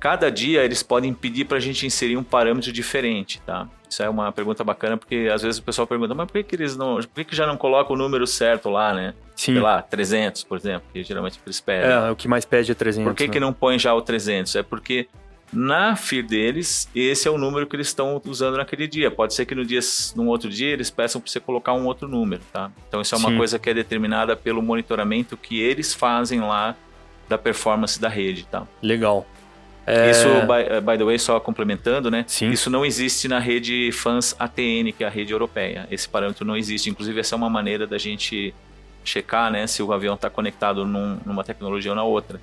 cada 0.00 0.30
dia 0.30 0.64
eles 0.64 0.82
podem 0.82 1.12
pedir 1.12 1.44
para 1.44 1.58
a 1.58 1.60
gente 1.60 1.86
inserir 1.86 2.16
um 2.16 2.24
parâmetro 2.24 2.72
diferente, 2.72 3.40
tá? 3.42 3.68
Isso 3.88 4.02
é 4.02 4.08
uma 4.08 4.32
pergunta 4.32 4.64
bacana 4.64 4.96
porque 4.96 5.28
às 5.32 5.42
vezes 5.42 5.58
o 5.58 5.62
pessoal 5.62 5.86
pergunta, 5.86 6.14
mas 6.14 6.26
por 6.26 6.32
que, 6.32 6.42
que 6.44 6.56
eles 6.56 6.76
não, 6.76 6.96
por 6.96 7.08
que, 7.14 7.24
que 7.24 7.36
já 7.36 7.46
não 7.46 7.56
colocam 7.56 7.94
o 7.94 7.98
número 7.98 8.26
certo 8.26 8.70
lá, 8.70 8.94
né? 8.94 9.14
Sim. 9.36 9.52
Sei 9.52 9.60
lá, 9.60 9.82
300, 9.82 10.44
por 10.44 10.58
exemplo, 10.58 10.84
que 10.92 11.02
geralmente 11.02 11.38
eles 11.44 11.60
pedem. 11.60 11.90
É, 11.90 12.10
o 12.10 12.16
que 12.16 12.26
mais 12.26 12.44
pede 12.44 12.72
é 12.72 12.74
300. 12.74 13.10
Por 13.10 13.16
que, 13.16 13.26
né? 13.26 13.32
que 13.32 13.40
não 13.40 13.52
põe 13.52 13.78
já 13.78 13.92
o 13.92 14.00
300? 14.00 14.56
É 14.56 14.62
porque 14.62 15.08
na 15.52 15.96
FIR 15.96 16.24
deles, 16.24 16.88
esse 16.94 17.26
é 17.26 17.30
o 17.30 17.36
número 17.36 17.66
que 17.66 17.74
eles 17.74 17.88
estão 17.88 18.20
usando 18.24 18.56
naquele 18.56 18.86
dia. 18.86 19.10
Pode 19.10 19.34
ser 19.34 19.44
que 19.44 19.54
no 19.54 19.64
dia, 19.64 19.80
num 20.14 20.28
outro 20.28 20.48
dia 20.48 20.68
eles 20.68 20.88
peçam 20.88 21.20
para 21.20 21.30
você 21.30 21.40
colocar 21.40 21.72
um 21.72 21.86
outro 21.86 22.06
número, 22.06 22.42
tá? 22.52 22.70
Então 22.88 23.00
isso 23.00 23.14
é 23.14 23.18
uma 23.18 23.30
Sim. 23.30 23.36
coisa 23.36 23.58
que 23.58 23.68
é 23.68 23.74
determinada 23.74 24.36
pelo 24.36 24.62
monitoramento 24.62 25.36
que 25.36 25.60
eles 25.60 25.92
fazem 25.92 26.40
lá 26.40 26.76
da 27.28 27.36
performance 27.36 28.00
da 28.00 28.08
rede, 28.08 28.46
tá? 28.46 28.66
Legal. 28.82 29.26
É... 29.90 30.10
Isso, 30.10 30.28
by, 30.28 30.80
by, 30.80 30.98
the 30.98 31.04
way, 31.04 31.18
só 31.18 31.40
complementando, 31.40 32.10
né? 32.10 32.24
Sim. 32.26 32.50
Isso 32.50 32.70
não 32.70 32.84
existe 32.84 33.26
na 33.28 33.38
rede 33.38 33.90
FANS 33.92 34.34
ATN, 34.38 34.92
que 34.96 35.02
é 35.02 35.06
a 35.06 35.10
rede 35.10 35.32
europeia. 35.32 35.86
Esse 35.90 36.08
parâmetro 36.08 36.44
não 36.44 36.56
existe. 36.56 36.88
Inclusive, 36.88 37.18
essa 37.20 37.34
é 37.34 37.36
uma 37.36 37.50
maneira 37.50 37.86
da 37.86 37.98
gente 37.98 38.54
checar, 39.04 39.50
né, 39.50 39.66
se 39.66 39.82
o 39.82 39.92
avião 39.92 40.14
está 40.14 40.28
conectado 40.28 40.84
num, 40.86 41.18
numa 41.24 41.42
tecnologia 41.42 41.90
ou 41.90 41.96
na 41.96 42.02
outra. 42.04 42.40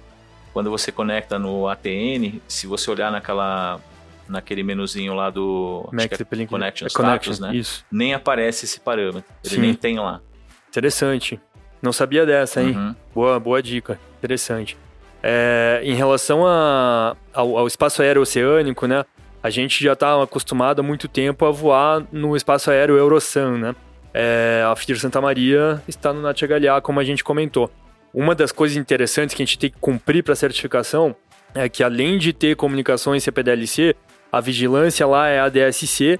Quando 0.52 0.70
você 0.70 0.92
conecta 0.92 1.38
no 1.38 1.68
ATN, 1.68 2.42
se 2.48 2.66
você 2.66 2.90
olhar 2.90 3.12
naquela 3.12 3.80
naquele 4.28 4.62
menuzinho 4.62 5.14
lá 5.14 5.30
do 5.30 5.88
Mac 5.94 6.12
é 6.12 6.46
Connection 6.46 6.86
é 6.86 6.90
Status, 6.90 7.40
né? 7.40 7.56
Isso. 7.56 7.86
Nem 7.90 8.14
aparece 8.14 8.66
esse 8.66 8.80
parâmetro. 8.80 9.24
Ele 9.44 9.56
Sim. 9.56 9.62
nem 9.62 9.74
tem 9.74 10.00
lá. 10.00 10.20
Interessante. 10.68 11.40
Não 11.82 11.94
sabia 11.94 12.26
dessa, 12.26 12.62
hein? 12.62 12.76
Uhum. 12.76 12.96
Boa, 13.14 13.40
boa 13.40 13.62
dica. 13.64 13.98
Interessante. 14.18 14.78
É, 15.24 15.82
em 15.84 15.96
relação 15.96 16.46
a, 16.46 17.16
ao, 17.34 17.58
ao, 17.58 17.68
espaço 17.68 18.02
aéreo 18.02 18.22
oceânico, 18.22 18.86
né? 18.86 19.04
A 19.42 19.50
gente 19.50 19.84
já 19.84 19.94
está 19.94 20.22
acostumado 20.22 20.80
há 20.80 20.84
muito 20.84 21.08
tempo 21.08 21.46
a 21.46 21.52
voar 21.52 22.04
no 22.12 22.36
espaço 22.36 22.70
aéreo 22.70 22.98
Eurosun, 22.98 23.58
né? 23.58 23.76
É, 24.14 24.64
a 24.66 24.76
FIR 24.76 25.00
Santa 25.00 25.22
Maria 25.22 25.82
está 25.88 26.14
no 26.14 26.22
NATHLA, 26.22 26.82
como 26.82 27.00
a 27.00 27.04
gente 27.04 27.24
comentou. 27.24 27.70
Uma 28.14 28.34
das 28.34 28.52
coisas 28.52 28.78
interessantes 28.78 29.36
que 29.36 29.44
a 29.44 29.46
gente 29.46 29.60
tem 29.60 29.70
que 29.70 29.78
cumprir 29.80 30.24
para 30.24 30.34
a 30.34 30.36
certificação 30.36 31.16
é 31.54 31.68
que 31.70 31.84
além 31.84 32.18
de 32.18 32.34
ter 32.34 32.56
comunicações 32.56 33.24
CPDLC, 33.24 33.96
a 34.32 34.42
vigilância 34.42 35.06
lá 35.06 35.28
é 35.28 35.40
a 35.40 35.50
DSC 35.50 36.20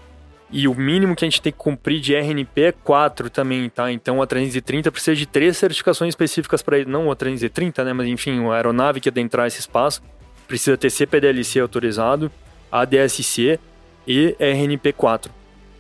e 0.50 0.68
o 0.68 0.74
mínimo 0.74 1.16
que 1.16 1.26
a 1.26 1.28
gente 1.28 1.42
tem 1.42 1.52
que 1.52 1.58
cumprir 1.58 2.00
de 2.00 2.16
RNP 2.16 2.62
é 2.62 2.72
4 2.72 3.30
também, 3.30 3.70
tá? 3.70 3.92
Então 3.92 4.22
a 4.22 4.28
330 4.28 4.92
precisa 4.92 5.16
de 5.16 5.26
três 5.26 5.58
certificações 5.58 6.10
específicas 6.10 6.62
para 6.62 6.84
não 6.86 7.12
a 7.12 7.16
330, 7.16 7.84
né, 7.84 7.94
mas 7.94 8.08
enfim, 8.08 8.46
a 8.48 8.56
aeronave 8.56 9.02
que 9.02 9.10
adentrar 9.10 9.48
esse 9.48 9.60
espaço 9.60 10.02
precisa 10.48 10.78
ter 10.78 10.90
CPDLC 10.90 11.60
autorizado, 11.60 12.32
ADSC 12.72 13.60
e 14.08 14.36
RNP4. 14.40 15.30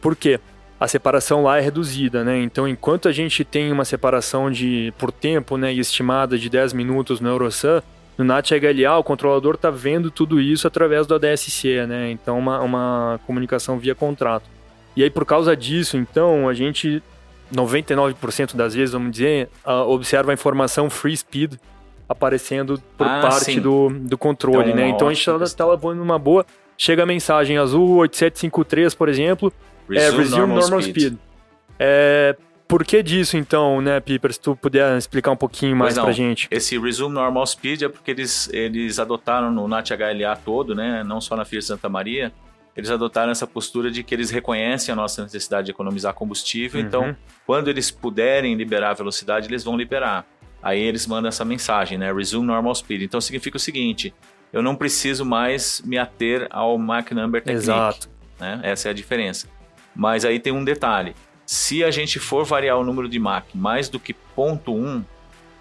Por 0.01 0.15
quê? 0.15 0.39
a 0.80 0.88
separação 0.88 1.41
lá 1.41 1.58
é 1.58 1.62
reduzida, 1.62 2.23
né? 2.23 2.39
Então, 2.39 2.67
enquanto 2.67 3.08
a 3.08 3.12
gente 3.12 3.43
tem 3.43 3.71
uma 3.71 3.84
separação 3.84 4.51
de 4.51 4.93
por 4.97 5.12
tempo, 5.12 5.58
né, 5.58 5.73
estimada 5.73 6.38
de 6.38 6.49
10 6.49 6.73
minutos 6.73 7.19
no 7.19 7.30
Eurosun, 7.30 7.82
no 8.17 8.23
NAT-HLA 8.23 8.97
o 8.97 9.03
controlador 9.03 9.56
está 9.56 9.69
vendo 9.69 10.10
tudo 10.12 10.39
isso 10.39 10.67
através 10.67 11.08
do 11.08 11.15
ADSC, 11.15 11.86
né? 11.88 12.12
Então, 12.12 12.38
uma, 12.38 12.60
uma 12.62 13.19
comunicação 13.25 13.80
via 13.80 13.95
contrato. 13.95 14.56
E 14.97 15.03
aí, 15.03 15.12
por 15.12 15.27
causa 15.27 15.55
disso, 15.55 15.95
então, 15.95 16.49
a 16.49 16.55
gente, 16.55 17.03
99% 17.53 18.55
das 18.55 18.73
vezes, 18.73 18.93
vamos 18.93 19.12
dizer, 19.12 19.47
observa 19.86 20.31
a 20.31 20.33
informação 20.33 20.89
free 20.89 21.15
speed 21.15 21.53
aparecendo 22.10 22.81
por 22.97 23.05
ah, 23.05 23.19
parte 23.21 23.60
do, 23.60 23.89
do 23.89 24.17
controle, 24.17 24.71
então, 24.71 24.75
né? 24.75 24.89
Então, 24.89 25.07
a 25.07 25.13
gente 25.13 25.29
está 25.29 25.63
tá 25.63 25.65
lavando 25.67 25.97
numa 25.97 26.17
boa. 26.17 26.43
Chega 26.75 27.03
a 27.03 27.05
mensagem 27.05 27.60
azul 27.60 27.97
8753, 27.97 28.95
por 28.95 29.07
exemplo, 29.07 29.53
Resume, 29.88 30.15
é, 30.15 30.17
resume 30.17 30.39
normal, 30.39 30.57
normal 30.62 30.81
speed. 30.81 30.97
speed. 30.97 31.17
É, 31.77 32.36
por 32.67 32.83
que 32.83 33.03
disso, 33.03 33.38
então, 33.38 33.79
né, 33.79 33.99
Piper? 33.99 34.33
Se 34.33 34.39
tu 34.39 34.55
puder 34.55 34.97
explicar 34.97 35.29
um 35.29 35.38
pouquinho 35.38 35.75
mais 35.75 35.95
não, 35.95 36.05
pra 36.05 36.12
gente. 36.12 36.47
Esse 36.49 36.75
Resume 36.79 37.13
Normal 37.13 37.45
Speed 37.45 37.83
é 37.83 37.89
porque 37.89 38.10
eles, 38.10 38.49
eles 38.51 38.97
adotaram 38.97 39.51
no 39.51 39.67
NAT-HLA 39.67 40.36
todo, 40.43 40.73
né, 40.73 41.03
não 41.03 41.21
só 41.21 41.36
na 41.36 41.45
FIR 41.45 41.62
Santa 41.62 41.88
Maria, 41.88 42.33
eles 42.77 42.91
adotaram 42.91 43.31
essa 43.31 43.47
postura 43.47 43.89
de 43.89 44.03
que 44.03 44.13
eles 44.13 44.29
reconhecem 44.29 44.93
a 44.93 44.95
nossa 44.95 45.23
necessidade 45.23 45.65
de 45.65 45.71
economizar 45.71 46.13
combustível, 46.13 46.79
então, 46.79 47.01
uhum. 47.01 47.09
então, 47.09 47.21
quando 47.45 47.69
eles 47.69 47.89
puderem 47.89 48.53
liberar 48.53 48.91
a 48.91 48.93
velocidade, 48.93 49.47
eles 49.47 49.63
vão 49.63 49.75
liberar. 49.75 50.27
Aí 50.61 50.79
eles 50.79 51.07
mandam 51.07 51.27
essa 51.27 51.43
mensagem, 51.43 51.97
né, 51.97 52.13
Resume 52.13 52.45
Normal 52.45 52.75
Speed. 52.75 53.01
Então, 53.01 53.19
significa 53.19 53.57
o 53.57 53.59
seguinte, 53.59 54.13
eu 54.53 54.61
não 54.61 54.75
preciso 54.75 55.25
mais 55.25 55.81
me 55.83 55.97
ater 55.97 56.47
ao 56.51 56.77
Mach 56.77 57.11
Number 57.11 57.41
Technique. 57.41 57.63
Exato. 57.63 58.09
Né? 58.39 58.59
Essa 58.63 58.89
é 58.89 58.91
a 58.91 58.93
diferença. 58.93 59.47
Mas 59.95 60.23
aí 60.23 60.39
tem 60.39 60.53
um 60.53 60.63
detalhe. 60.63 61.15
Se 61.45 61.83
a 61.83 61.89
gente 61.89 62.19
for 62.19 62.45
variar 62.45 62.77
o 62.77 62.83
número 62.83 63.09
de 63.09 63.17
Mach 63.17 63.45
mais 63.55 63.89
do 63.89 63.99
que 63.99 64.13
0.1, 64.35 65.03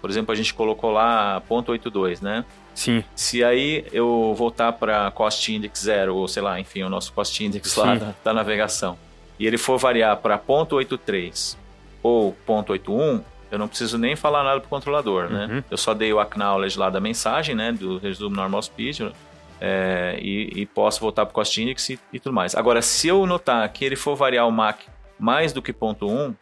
por 0.01 0.09
exemplo, 0.09 0.31
a 0.31 0.35
gente 0.35 0.53
colocou 0.53 0.91
lá 0.91 1.41
0.82, 1.49 2.21
né? 2.21 2.45
Sim. 2.73 3.03
Se 3.15 3.43
aí 3.43 3.85
eu 3.91 4.35
voltar 4.37 4.71
para 4.73 5.09
Cost 5.11 5.51
Index 5.51 5.79
0, 5.81 6.15
ou 6.15 6.27
sei 6.27 6.43
lá, 6.43 6.59
enfim, 6.59 6.83
o 6.83 6.89
nosso 6.89 7.11
Cost 7.11 7.43
Index 7.43 7.71
Sim. 7.71 7.79
lá 7.79 7.95
da, 7.95 8.13
da, 8.23 8.33
navegação, 8.33 8.97
e 9.39 9.47
ele 9.47 9.57
for 9.57 9.79
variar 9.79 10.15
para 10.17 10.37
0.83 10.37 11.57
ou 12.03 12.35
0.81, 12.47 13.23
eu 13.49 13.57
não 13.57 13.67
preciso 13.67 13.97
nem 13.97 14.15
falar 14.15 14.43
nada 14.43 14.59
para 14.59 14.67
o 14.67 14.69
controlador, 14.69 15.29
né? 15.29 15.47
Uhum. 15.49 15.63
Eu 15.71 15.77
só 15.77 15.93
dei 15.93 16.13
o 16.13 16.19
acknowledge 16.19 16.77
lá 16.77 16.89
da 16.89 16.99
mensagem, 16.99 17.55
né, 17.55 17.71
do 17.71 17.97
resumo 17.97 18.35
normal 18.35 18.61
speed, 18.61 19.11
é, 19.59 20.19
e, 20.21 20.61
e, 20.61 20.65
posso 20.67 20.99
voltar 20.99 21.25
para 21.25 21.31
o 21.31 21.33
Cost 21.33 21.59
Index 21.59 21.89
e, 21.89 21.99
e, 22.13 22.19
tudo 22.19 22.33
mais. 22.33 22.53
Agora, 22.53 22.81
se 22.81 23.07
eu 23.07 23.25
notar 23.25 23.67
que 23.69 23.83
ele 23.83 23.95
for 23.95 24.15
variar 24.15 24.47
o 24.47 24.51
MAC 24.51 24.85
mais 25.17 25.51
do 25.51 25.63
que 25.63 25.73
ponto 25.73 26.07
1, 26.07 26.35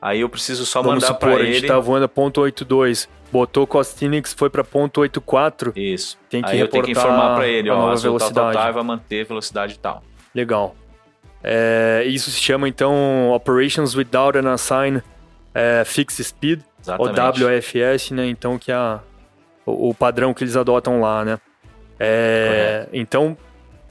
Aí 0.00 0.20
eu 0.20 0.28
preciso 0.28 0.64
só 0.64 0.80
Vamos 0.80 1.02
mandar 1.02 1.14
para 1.14 1.34
a 1.34 1.44
gente 1.44 1.56
ele. 1.58 1.66
tá 1.66 1.78
voando 1.78 2.04
a 2.04 2.08
ponto 2.08 2.40
82, 2.40 3.08
botou 3.32 3.66
Costinix, 3.66 4.32
foi 4.32 4.48
pra 4.48 4.62
ponto 4.62 5.00
84, 5.00 5.72
Isso. 5.74 6.16
tem 6.30 6.42
que 6.42 6.50
Aí 6.50 6.60
eu 6.60 6.68
tenho 6.68 6.84
que 6.84 6.92
informar 6.92 7.34
para 7.36 7.48
ele, 7.48 7.68
a 7.68 7.74
ó, 7.74 7.78
nova 7.78 7.92
azul 7.92 8.16
tal, 8.16 8.18
tal, 8.18 8.28
velocidade. 8.28 8.64
tal, 8.64 8.72
vai 8.74 8.82
manter 8.84 9.24
velocidade 9.26 9.74
e 9.74 9.78
tal. 9.78 10.02
Legal. 10.34 10.76
É, 11.42 12.04
isso 12.06 12.30
se 12.30 12.40
chama 12.40 12.68
então 12.68 13.30
Operations 13.32 13.94
Without 13.94 14.38
an 14.38 14.52
Assigned 14.52 15.02
é, 15.54 15.82
Fixed 15.84 16.24
Speed, 16.24 16.60
ou 16.96 17.10
Exatamente. 17.10 17.44
WFS, 17.44 18.10
né? 18.12 18.26
Então, 18.28 18.58
que 18.58 18.70
é 18.70 18.74
a, 18.74 19.00
o, 19.66 19.90
o 19.90 19.94
padrão 19.94 20.32
que 20.32 20.44
eles 20.44 20.56
adotam 20.56 21.00
lá, 21.00 21.24
né? 21.24 21.38
É, 21.98 22.88
então, 22.92 23.36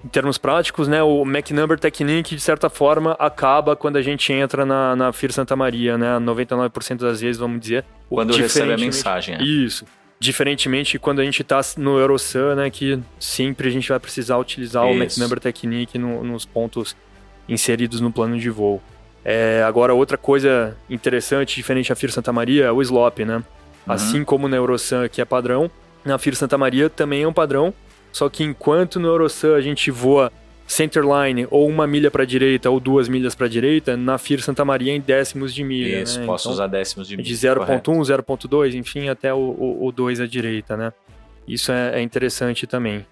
em 0.03 0.07
termos 0.07 0.37
práticos, 0.37 0.87
né? 0.87 1.01
O 1.03 1.25
Mac 1.25 1.49
Number 1.51 1.77
Technique, 1.79 2.35
de 2.35 2.41
certa 2.41 2.69
forma, 2.69 3.13
acaba 3.19 3.75
quando 3.75 3.97
a 3.97 4.01
gente 4.01 4.31
entra 4.31 4.65
na, 4.65 4.95
na 4.95 5.11
FIR 5.13 5.31
Santa 5.33 5.55
Maria, 5.55 5.97
né? 5.97 6.17
99% 6.19 6.97
das 6.99 7.19
vezes, 7.21 7.37
vamos 7.37 7.59
dizer. 7.59 7.83
O- 8.09 8.15
Quando 8.15 8.35
recebe 8.35 8.73
a 8.73 8.77
mensagem. 8.77 9.35
é. 9.35 9.41
Isso. 9.43 9.85
Diferentemente 10.19 10.97
quando 10.97 11.19
a 11.19 11.23
gente 11.23 11.43
tá 11.43 11.59
no 11.77 11.99
Eurosun, 11.99 12.55
né? 12.55 12.69
Que 12.69 12.99
sempre 13.19 13.67
a 13.67 13.71
gente 13.71 13.89
vai 13.89 13.99
precisar 13.99 14.37
utilizar 14.37 14.85
o 14.85 14.93
Mac 14.95 15.07
Isso. 15.09 15.19
Number 15.19 15.39
Technique 15.39 15.97
no- 15.97 16.23
nos 16.23 16.43
pontos 16.45 16.95
inseridos 17.47 18.01
no 18.01 18.11
plano 18.11 18.37
de 18.37 18.49
voo. 18.49 18.81
É, 19.23 19.63
agora, 19.67 19.93
outra 19.93 20.17
coisa 20.17 20.75
interessante, 20.89 21.55
diferente 21.55 21.89
da 21.89 21.95
FIR 21.95 22.11
Santa 22.11 22.31
Maria, 22.31 22.65
é 22.65 22.71
o 22.71 22.81
slop, 22.81 23.19
né? 23.25 23.37
Uhum. 23.37 23.43
Assim 23.93 24.23
como 24.23 24.47
na 24.47 24.55
Eurosun, 24.57 25.07
que 25.09 25.21
é 25.21 25.25
padrão, 25.25 25.69
na 26.05 26.17
FIR 26.17 26.35
Santa 26.35 26.57
Maria 26.57 26.89
também 26.89 27.23
é 27.23 27.27
um 27.27 27.33
padrão, 27.33 27.73
só 28.11 28.29
que 28.29 28.43
enquanto 28.43 28.99
no 28.99 29.07
Eurosun 29.07 29.53
a 29.55 29.61
gente 29.61 29.89
voa 29.91 30.31
centerline 30.65 31.47
ou 31.49 31.67
uma 31.67 31.87
milha 31.87 32.11
para 32.11 32.25
direita 32.25 32.69
ou 32.69 32.79
duas 32.79 33.07
milhas 33.07 33.33
para 33.33 33.47
direita, 33.47 33.95
na 33.95 34.17
FIR 34.17 34.41
Santa 34.41 34.65
Maria 34.65 34.91
é 34.91 34.95
em 34.95 34.99
décimos 35.01 35.53
de 35.53 35.63
milha. 35.63 36.01
Isso, 36.01 36.19
né? 36.19 36.25
posso 36.25 36.43
Então, 36.47 36.51
usar 36.53 36.67
décimos 36.67 37.07
de 37.07 37.15
de 37.15 37.23
milha, 37.23 37.55
correto. 37.55 37.91
0.1, 37.91 38.01
0.2, 38.23 38.73
enfim, 38.75 39.07
até 39.07 39.33
o, 39.33 39.37
o, 39.37 39.87
o 39.87 39.91
2 39.91 40.19
à 40.19 40.27
direita, 40.27 40.75
né? 40.75 40.91
Isso 41.47 41.71
é, 41.71 41.99
é 41.99 42.01
interessante 42.01 42.67
também. 42.67 43.05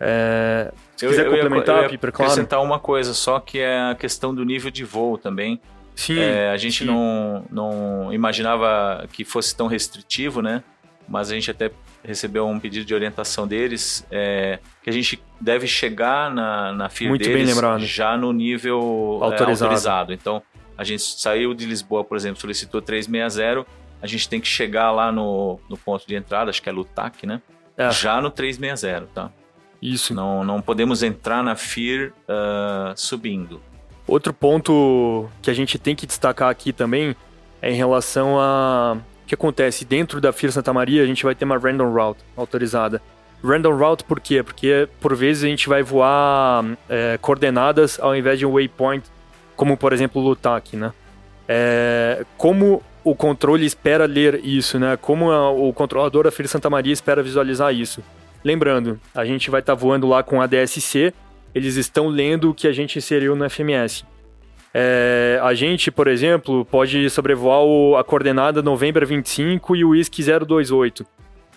É, 0.00 0.72
se 0.96 1.06
quiser 1.06 1.26
eu 1.26 1.34
ia- 1.36 1.42
complementar, 1.42 1.76
eu 1.76 1.82
ia 1.84 1.88
Piper, 1.90 2.10
claro. 2.12 2.32
acrescentar 2.32 2.62
uma 2.62 2.78
coisa 2.78 3.12
só, 3.14 3.38
que 3.38 3.58
é 3.58 3.78
a 3.90 3.94
questão 3.94 4.34
do 4.34 4.44
nível 4.44 4.70
de 4.70 4.82
voo 4.84 5.16
também. 5.18 5.60
Sim, 5.94 6.18
É, 6.18 6.48
a 6.50 6.56
gente 6.56 6.78
sim. 6.78 6.84
não, 6.86 7.44
não 7.50 8.12
imaginava 8.12 9.06
que 9.12 9.24
fosse 9.24 9.54
tão 9.54 9.66
restritivo, 9.66 10.40
né? 10.40 10.64
Mas 11.06 11.30
a 11.30 11.34
gente 11.34 11.50
até 11.50 11.70
recebeu 12.04 12.46
um 12.46 12.58
pedido 12.58 12.84
de 12.84 12.94
orientação 12.94 13.46
deles, 13.46 14.06
é, 14.10 14.58
que 14.82 14.90
a 14.90 14.92
gente 14.92 15.22
deve 15.40 15.66
chegar 15.66 16.30
na, 16.30 16.72
na 16.72 16.88
FIR 16.88 17.08
Muito 17.08 17.24
bem 17.24 17.34
deles 17.34 17.54
lembrado. 17.54 17.84
já 17.84 18.16
no 18.16 18.32
nível 18.32 19.18
é, 19.20 19.24
Autorizado. 19.24 19.64
autorizado. 19.64 20.12
Então, 20.12 20.42
a 20.76 20.84
gente 20.84 21.02
saiu 21.02 21.52
de 21.54 21.66
Lisboa, 21.66 22.02
por 22.02 22.16
exemplo, 22.16 22.40
solicitou 22.40 22.80
360, 22.80 23.66
a 24.02 24.06
gente 24.06 24.28
tem 24.28 24.40
que 24.40 24.48
chegar 24.48 24.90
lá 24.90 25.12
no, 25.12 25.60
no 25.68 25.76
ponto 25.76 26.06
de 26.06 26.14
entrada, 26.14 26.48
acho 26.50 26.62
que 26.62 26.68
é 26.68 26.72
Lutac, 26.72 27.26
né? 27.26 27.42
É. 27.76 27.90
Já 27.90 28.20
no 28.20 28.30
360, 28.30 29.06
tá? 29.14 29.30
isso. 29.80 30.14
Não, 30.14 30.44
não 30.44 30.60
podemos 30.60 31.02
entrar 31.02 31.42
na 31.42 31.56
FIR 31.56 32.12
ah, 32.28 32.92
subindo. 32.96 33.60
Outro 34.06 34.32
ponto 34.32 35.28
que 35.40 35.50
a 35.50 35.54
gente 35.54 35.78
tem 35.78 35.94
que 35.94 36.06
destacar 36.06 36.50
aqui 36.50 36.72
também 36.72 37.14
é 37.62 37.70
em 37.70 37.76
relação 37.76 38.38
a 38.38 38.96
que 39.30 39.34
acontece 39.36 39.84
dentro 39.84 40.20
da 40.20 40.32
FIR 40.32 40.50
Santa 40.50 40.72
Maria, 40.72 41.04
a 41.04 41.06
gente 41.06 41.22
vai 41.22 41.36
ter 41.36 41.44
uma 41.44 41.56
random 41.56 41.92
route 41.92 42.20
autorizada. 42.36 43.00
Random 43.44 43.76
route 43.76 44.02
por 44.02 44.18
quê? 44.18 44.42
Porque 44.42 44.88
por 45.00 45.14
vezes 45.14 45.44
a 45.44 45.46
gente 45.46 45.68
vai 45.68 45.84
voar 45.84 46.64
é, 46.88 47.16
coordenadas 47.22 47.98
ao 48.00 48.14
invés 48.16 48.40
de 48.40 48.44
um 48.44 48.52
waypoint, 48.54 49.04
como 49.54 49.76
por 49.76 49.92
exemplo 49.92 50.20
o 50.20 50.24
Lutac, 50.24 50.76
né? 50.76 50.92
É, 51.48 52.24
como 52.36 52.82
o 53.04 53.14
controle 53.14 53.64
espera 53.64 54.04
ler 54.04 54.40
isso, 54.44 54.80
né? 54.80 54.96
Como 55.00 55.30
a- 55.30 55.50
o 55.52 55.72
controlador 55.72 56.24
da 56.24 56.32
FIR 56.32 56.48
Santa 56.48 56.68
Maria 56.68 56.92
espera 56.92 57.22
visualizar 57.22 57.72
isso? 57.72 58.02
Lembrando, 58.42 58.98
a 59.14 59.24
gente 59.24 59.48
vai 59.48 59.60
estar 59.60 59.74
voando 59.74 60.08
lá 60.08 60.24
com 60.24 60.40
a 60.42 60.46
DSC, 60.46 61.14
eles 61.54 61.76
estão 61.76 62.08
lendo 62.08 62.50
o 62.50 62.54
que 62.54 62.66
a 62.66 62.72
gente 62.72 62.98
inseriu 62.98 63.36
no 63.36 63.44
FMS. 63.48 64.04
É, 64.72 65.40
a 65.42 65.52
gente, 65.52 65.90
por 65.90 66.06
exemplo, 66.06 66.64
pode 66.64 67.08
sobrevoar 67.10 67.62
o- 67.62 67.96
a 67.96 68.04
coordenada 68.04 68.62
November 68.62 69.04
25 69.06 69.74
e 69.74 69.84
o 69.84 69.94
ISC 69.94 70.22
028. 70.22 71.04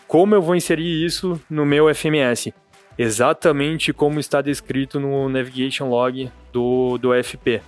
Como 0.07 0.33
eu 0.35 0.41
vou 0.41 0.55
inserir 0.55 1.05
isso 1.05 1.39
no 1.49 1.65
meu 1.65 1.87
FMS? 1.93 2.53
Exatamente 2.97 3.91
como 3.93 4.19
está 4.19 4.41
descrito 4.41 4.99
no 4.99 5.27
Navigation 5.29 5.89
Log 5.89 6.29
do, 6.51 6.97
do 6.97 7.13
FP. 7.13 7.61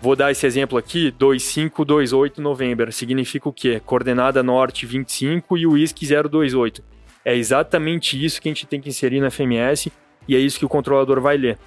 Vou 0.00 0.16
dar 0.16 0.30
esse 0.30 0.46
exemplo 0.46 0.78
aqui, 0.78 1.10
2528 1.18 2.40
November. 2.40 2.90
Significa 2.92 3.48
o 3.48 3.52
quê? 3.52 3.80
Coordenada 3.84 4.42
norte 4.42 4.86
25 4.86 5.58
e 5.58 5.66
o 5.66 5.76
ISC 5.76 6.06
028. 6.06 6.82
É 7.22 7.36
exatamente 7.36 8.22
isso 8.22 8.40
que 8.40 8.48
a 8.48 8.50
gente 8.50 8.66
tem 8.66 8.80
que 8.80 8.88
inserir 8.88 9.20
no 9.20 9.30
FMS 9.30 9.92
e 10.26 10.34
é 10.34 10.38
isso 10.38 10.58
que 10.58 10.64
o 10.64 10.68
controlador 10.70 11.20
vai 11.20 11.36
ler. 11.36 11.58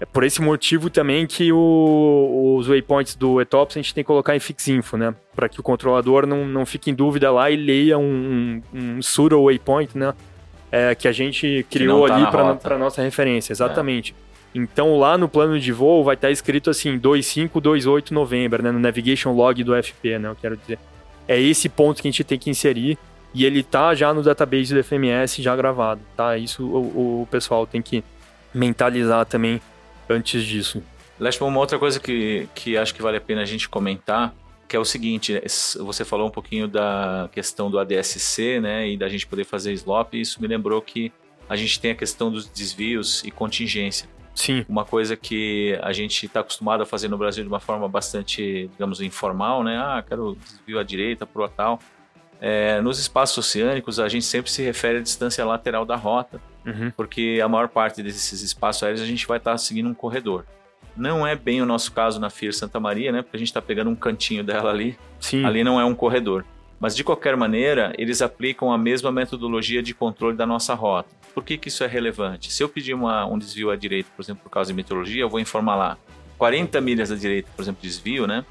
É 0.00 0.04
por 0.04 0.24
esse 0.24 0.42
motivo 0.42 0.90
também 0.90 1.26
que 1.26 1.52
o- 1.52 2.56
os 2.58 2.66
waypoints 2.66 3.14
do 3.14 3.40
ETOPS 3.40 3.76
a 3.76 3.80
gente 3.80 3.94
tem 3.94 4.02
que 4.02 4.08
colocar 4.08 4.34
em 4.34 4.40
fixinfo, 4.40 4.96
né? 4.96 5.14
Para 5.34 5.48
que 5.48 5.60
o 5.60 5.62
controlador 5.62 6.26
não, 6.26 6.44
não 6.46 6.66
fique 6.66 6.90
em 6.90 6.94
dúvida 6.94 7.30
lá 7.30 7.50
e 7.50 7.56
leia 7.56 7.96
um, 7.96 8.62
um, 8.74 8.78
um 8.96 8.98
pseudo 8.98 9.40
waypoint, 9.44 9.96
né? 9.96 10.12
É, 10.70 10.94
que 10.94 11.06
a 11.06 11.12
gente 11.12 11.64
criou 11.70 12.08
tá 12.08 12.16
ali 12.16 12.26
para 12.60 12.76
nossa 12.76 13.00
referência, 13.02 13.52
exatamente. 13.52 14.14
Então 14.52 14.98
lá 14.98 15.16
no 15.16 15.28
plano 15.28 15.58
de 15.58 15.72
voo 15.72 16.02
vai 16.02 16.14
estar 16.16 16.30
escrito 16.30 16.70
assim 16.70 16.98
2528 16.98 18.12
November, 18.12 18.62
né? 18.62 18.72
No 18.72 18.80
navigation 18.80 19.32
log 19.32 19.62
do 19.62 19.74
FP, 19.80 20.18
né? 20.18 20.28
Eu 20.28 20.36
quero 20.36 20.56
dizer. 20.56 20.78
É 21.28 21.40
esse 21.40 21.68
ponto 21.68 22.02
que 22.02 22.08
a 22.08 22.10
gente 22.10 22.24
tem 22.24 22.38
que 22.38 22.50
inserir 22.50 22.98
e 23.32 23.44
ele 23.44 23.62
tá 23.62 23.94
já 23.94 24.12
no 24.12 24.22
database 24.22 24.74
do 24.74 24.82
FMS 24.82 25.40
já 25.40 25.54
gravado, 25.56 26.00
tá? 26.16 26.36
Isso 26.36 26.64
o, 26.64 27.22
o 27.22 27.28
pessoal 27.30 27.66
tem 27.66 27.80
que 27.80 28.02
mentalizar 28.52 29.24
também 29.26 29.60
antes 30.08 30.44
disso. 30.44 30.82
Leste, 31.18 31.42
uma 31.42 31.58
outra 31.60 31.78
coisa 31.78 32.00
que, 32.00 32.48
que 32.54 32.76
acho 32.76 32.94
que 32.94 33.00
vale 33.02 33.16
a 33.16 33.20
pena 33.20 33.42
a 33.42 33.44
gente 33.44 33.68
comentar, 33.68 34.34
que 34.68 34.74
é 34.74 34.78
o 34.78 34.84
seguinte, 34.84 35.40
es- 35.44 35.76
você 35.80 36.04
falou 36.04 36.26
um 36.26 36.30
pouquinho 36.30 36.66
da 36.66 37.28
questão 37.32 37.70
do 37.70 37.78
ADSC, 37.78 38.60
né, 38.60 38.88
e 38.88 38.96
da 38.96 39.08
gente 39.08 39.26
poder 39.26 39.44
fazer 39.44 39.72
slop, 39.72 40.14
e 40.14 40.20
isso 40.20 40.40
me 40.42 40.48
lembrou 40.48 40.80
que 40.82 41.12
a 41.48 41.54
gente 41.56 41.78
tem 41.78 41.92
a 41.92 41.94
questão 41.94 42.30
dos 42.32 42.46
desvios 42.48 43.22
e 43.24 43.30
contingência. 43.30 44.08
Sim, 44.34 44.64
Uma 44.68 44.84
coisa 44.84 45.16
que 45.16 45.78
a 45.80 45.92
gente 45.92 46.26
está 46.26 46.40
acostumado 46.40 46.82
a 46.82 46.86
fazer 46.86 47.06
no 47.06 47.16
Brasil 47.16 47.44
de 47.44 47.48
uma 47.48 47.60
forma 47.60 47.88
bastante, 47.88 48.68
digamos, 48.72 49.00
informal, 49.00 49.62
né, 49.62 49.76
ah, 49.78 50.02
quero 50.06 50.36
desvio 50.42 50.80
à 50.80 50.82
direita, 50.82 51.24
pro 51.24 51.46
tal. 51.48 51.78
É, 52.40 52.80
nos 52.80 52.98
espaços 52.98 53.38
oceânicos, 53.38 54.00
a 54.00 54.08
gente 54.08 54.24
sempre 54.24 54.50
se 54.50 54.60
refere 54.62 54.98
à 54.98 55.00
distância 55.00 55.44
lateral 55.44 55.84
da 55.86 55.94
rota, 55.94 56.40
uhum. 56.66 56.90
porque 56.96 57.40
a 57.42 57.48
maior 57.48 57.68
parte 57.68 58.02
desses 58.02 58.42
espaços 58.42 58.82
aéreos 58.82 59.00
a 59.02 59.06
gente 59.06 59.26
vai 59.26 59.38
estar 59.38 59.56
seguindo 59.58 59.88
um 59.88 59.94
corredor. 59.94 60.44
Não 60.96 61.26
é 61.26 61.34
bem 61.34 61.60
o 61.60 61.66
nosso 61.66 61.90
caso 61.92 62.20
na 62.20 62.30
FIR 62.30 62.54
Santa 62.54 62.78
Maria, 62.78 63.10
né? 63.10 63.20
Porque 63.22 63.36
a 63.36 63.38
gente 63.38 63.48
está 63.48 63.60
pegando 63.60 63.90
um 63.90 63.96
cantinho 63.96 64.44
dela 64.44 64.70
ali. 64.70 64.96
sim, 65.18 65.44
Ali 65.44 65.64
não 65.64 65.80
é 65.80 65.84
um 65.84 65.94
corredor. 65.94 66.44
Mas 66.78 66.94
de 66.94 67.02
qualquer 67.02 67.36
maneira, 67.36 67.92
eles 67.98 68.20
aplicam 68.22 68.70
a 68.72 68.78
mesma 68.78 69.10
metodologia 69.10 69.82
de 69.82 69.92
controle 69.94 70.36
da 70.36 70.46
nossa 70.46 70.74
rota. 70.74 71.08
Por 71.34 71.42
que, 71.42 71.56
que 71.58 71.66
isso 71.68 71.82
é 71.82 71.86
relevante? 71.88 72.52
Se 72.52 72.62
eu 72.62 72.68
pedir 72.68 72.94
uma- 72.94 73.26
um 73.26 73.36
desvio 73.38 73.70
à 73.70 73.76
direita, 73.76 74.08
por 74.14 74.22
exemplo, 74.22 74.42
por 74.44 74.50
causa 74.50 74.68
de 74.70 74.74
meteorologia, 74.76 75.22
eu 75.22 75.28
vou 75.28 75.40
informar 75.40 75.74
lá 75.74 75.96
40 76.38 76.80
milhas 76.80 77.10
à 77.10 77.16
direita, 77.16 77.48
por 77.56 77.62
exemplo, 77.62 77.80
desvio, 77.82 78.26
né? 78.28 78.44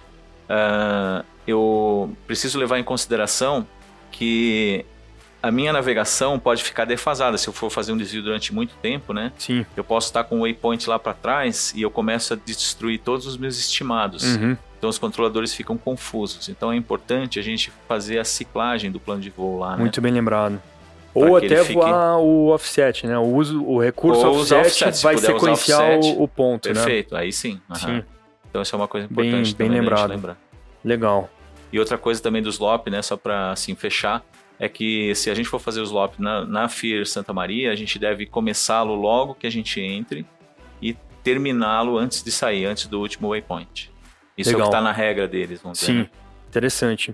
Ah, 0.50 1.24
eu 1.48 2.12
preciso 2.28 2.60
levar 2.60 2.78
em 2.80 2.84
consideração 2.84 3.66
que 4.12 4.86
a 5.44 5.52
minha 5.52 5.74
navegação 5.74 6.40
pode 6.40 6.64
ficar 6.64 6.86
defasada 6.86 7.38
se 7.38 7.48
eu 7.50 7.54
for 7.54 7.70
fazer 7.70 7.92
um 7.92 7.98
desvio 7.98 8.24
durante 8.24 8.54
muito 8.54 8.74
tempo, 8.82 9.12
né? 9.14 9.32
sim. 9.38 9.66
Eu 9.76 9.84
posso 9.84 10.08
estar 10.08 10.24
com 10.24 10.38
o 10.38 10.42
waypoint 10.44 10.90
lá 10.90 10.98
para 10.98 11.14
trás 11.14 11.74
e 11.76 11.82
eu 11.82 11.92
começo 11.92 12.34
a 12.34 12.38
destruir 12.38 13.00
todos 13.00 13.28
os 13.28 13.36
meus 13.36 13.60
estimados. 13.60 14.24
Uhum. 14.38 14.56
Então 14.78 14.90
os 14.90 14.98
controladores 14.98 15.54
ficam 15.54 15.78
confusos. 15.78 16.48
Então 16.48 16.72
é 16.72 16.76
importante 16.78 17.40
a 17.40 17.42
gente 17.44 17.72
fazer 17.90 18.20
a 18.20 18.24
ciclagem 18.24 18.90
do 18.90 19.00
plano 19.02 19.22
de 19.22 19.30
voo 19.30 19.60
lá, 19.60 19.72
né? 19.72 19.78
Muito 19.82 20.00
bem 20.02 20.14
lembrado. 20.14 20.62
Ou 21.14 21.36
até 21.38 21.58
fique- 21.62 21.74
voar 21.74 22.18
o 22.20 22.48
offset, 22.48 23.06
né? 23.06 23.18
O, 23.20 23.24
uso, 23.36 23.64
o 23.64 23.80
recurso 23.80 24.26
offset, 24.26 24.62
offset, 24.62 24.98
se 24.98 25.04
vai 25.04 25.18
sequenciar 25.18 25.98
offset, 25.98 26.18
o, 26.18 26.24
o 26.24 26.28
ponto, 26.28 26.68
né? 26.70 26.74
Perfeito, 26.74 27.16
aí 27.16 27.32
sim. 27.34 27.60
aham. 27.70 27.80
Sim, 28.00 28.04
Então 28.50 28.62
isso 28.62 28.74
é 28.74 28.78
uma 28.78 28.88
coisa 28.88 29.08
Bem- 29.12 29.28
importante 29.28 29.56
bem 29.56 29.68
gente 29.68 29.78
lembrado. 29.80 30.10
lembrar. 30.10 30.38
legal. 30.84 31.30
E 31.72 31.80
outra 31.80 31.98
coisa 31.98 32.22
também 32.22 32.42
do 32.42 32.50
slop, 32.50 32.88
né, 32.90 33.02
só 33.02 33.18
para 33.18 33.52
assim 33.52 33.76
fechar, 33.76 34.24
é 34.64 34.70
que 34.70 35.14
se 35.14 35.30
a 35.30 35.36
gente 35.36 35.50
for 35.50 35.60
fazer 35.60 35.82
o 35.82 35.84
slop 35.84 36.20
na, 36.20 36.46
na 36.46 36.70
FIR 36.70 37.06
Santa 37.06 37.34
Maria, 37.34 37.72
a 37.72 37.76
gente 37.76 38.00
deve 38.00 38.26
começá-lo 38.26 38.96
logo 38.96 39.36
que 39.36 39.46
a 39.46 39.50
gente 39.50 39.82
entre 39.82 40.26
e 40.82 40.96
terminá-lo 41.22 41.98
antes 41.98 42.24
de 42.24 42.32
sair, 42.32 42.66
antes 42.66 42.88
do 42.88 43.00
último 43.00 43.30
waypoint. 43.30 43.92
Isso 44.38 44.52
é 44.52 44.54
o 44.54 44.56
Legal. 44.56 44.70
que 44.70 44.76
está 44.76 44.82
na 44.82 44.94
regra 44.94 45.28
deles, 45.28 45.62
vamos 45.62 45.80
dizer. 45.80 45.92
Sim, 45.92 45.98
né? 46.00 46.10
interessante. 46.48 47.14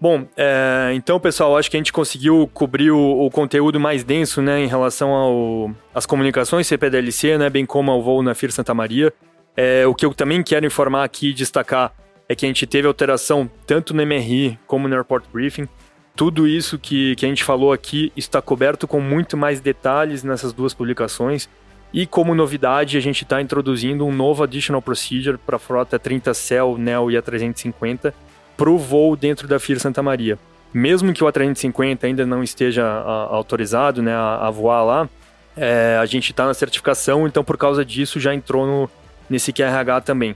Bom, 0.00 0.26
é, 0.36 0.92
então, 0.94 1.20
pessoal, 1.20 1.56
acho 1.58 1.70
que 1.70 1.76
a 1.76 1.80
gente 1.80 1.92
conseguiu 1.92 2.50
cobrir 2.54 2.90
o, 2.90 3.26
o 3.26 3.30
conteúdo 3.30 3.78
mais 3.78 4.02
denso, 4.02 4.40
né, 4.40 4.60
em 4.60 4.66
relação 4.66 5.10
ao, 5.10 5.70
às 5.94 6.06
comunicações 6.06 6.66
CPDLC, 6.66 7.36
né, 7.36 7.50
bem 7.50 7.66
como 7.66 7.90
ao 7.90 8.02
voo 8.02 8.22
na 8.22 8.34
FIR 8.34 8.52
Santa 8.52 8.72
Maria. 8.72 9.12
É, 9.54 9.86
o 9.86 9.94
que 9.94 10.04
eu 10.04 10.14
também 10.14 10.42
quero 10.42 10.64
informar 10.64 11.04
aqui 11.04 11.30
e 11.30 11.34
destacar 11.34 11.92
é 12.26 12.34
que 12.34 12.44
a 12.46 12.48
gente 12.48 12.66
teve 12.66 12.88
alteração 12.88 13.50
tanto 13.66 13.94
no 13.94 14.04
MRI 14.04 14.58
como 14.66 14.88
no 14.88 14.94
Airport 14.94 15.24
Briefing. 15.30 15.68
Tudo 16.16 16.48
isso 16.48 16.78
que, 16.78 17.14
que 17.14 17.26
a 17.26 17.28
gente 17.28 17.44
falou 17.44 17.74
aqui 17.74 18.10
está 18.16 18.40
coberto 18.40 18.88
com 18.88 19.00
muito 19.02 19.36
mais 19.36 19.60
detalhes 19.60 20.24
nessas 20.24 20.50
duas 20.50 20.72
publicações. 20.72 21.46
E 21.92 22.06
como 22.06 22.34
novidade, 22.34 22.96
a 22.96 23.00
gente 23.00 23.22
está 23.22 23.40
introduzindo 23.40 24.04
um 24.06 24.12
novo 24.12 24.42
Additional 24.42 24.80
Procedure 24.80 25.36
para 25.36 25.56
a 25.56 25.58
frota 25.58 25.98
30 25.98 26.32
Cell, 26.32 26.78
NEL 26.78 27.10
e 27.10 27.14
A350 27.16 28.14
para 28.56 28.70
o 28.70 28.78
voo 28.78 29.14
dentro 29.14 29.46
da 29.46 29.58
FIR 29.58 29.78
Santa 29.78 30.02
Maria. 30.02 30.38
Mesmo 30.72 31.12
que 31.12 31.22
o 31.22 31.26
A350 31.26 32.04
ainda 32.04 32.24
não 32.24 32.42
esteja 32.42 32.84
a, 32.86 33.34
autorizado 33.34 34.02
né, 34.02 34.14
a, 34.14 34.46
a, 34.46 34.50
voar 34.50 34.84
lá, 34.84 35.08
é, 35.54 35.98
a 36.00 36.06
gente 36.06 36.30
está 36.30 36.46
na 36.46 36.54
certificação, 36.54 37.26
então 37.26 37.44
por 37.44 37.58
causa 37.58 37.84
disso 37.84 38.18
já 38.18 38.34
entrou 38.34 38.66
no, 38.66 38.90
nesse 39.28 39.52
QRH 39.52 40.00
também. 40.02 40.34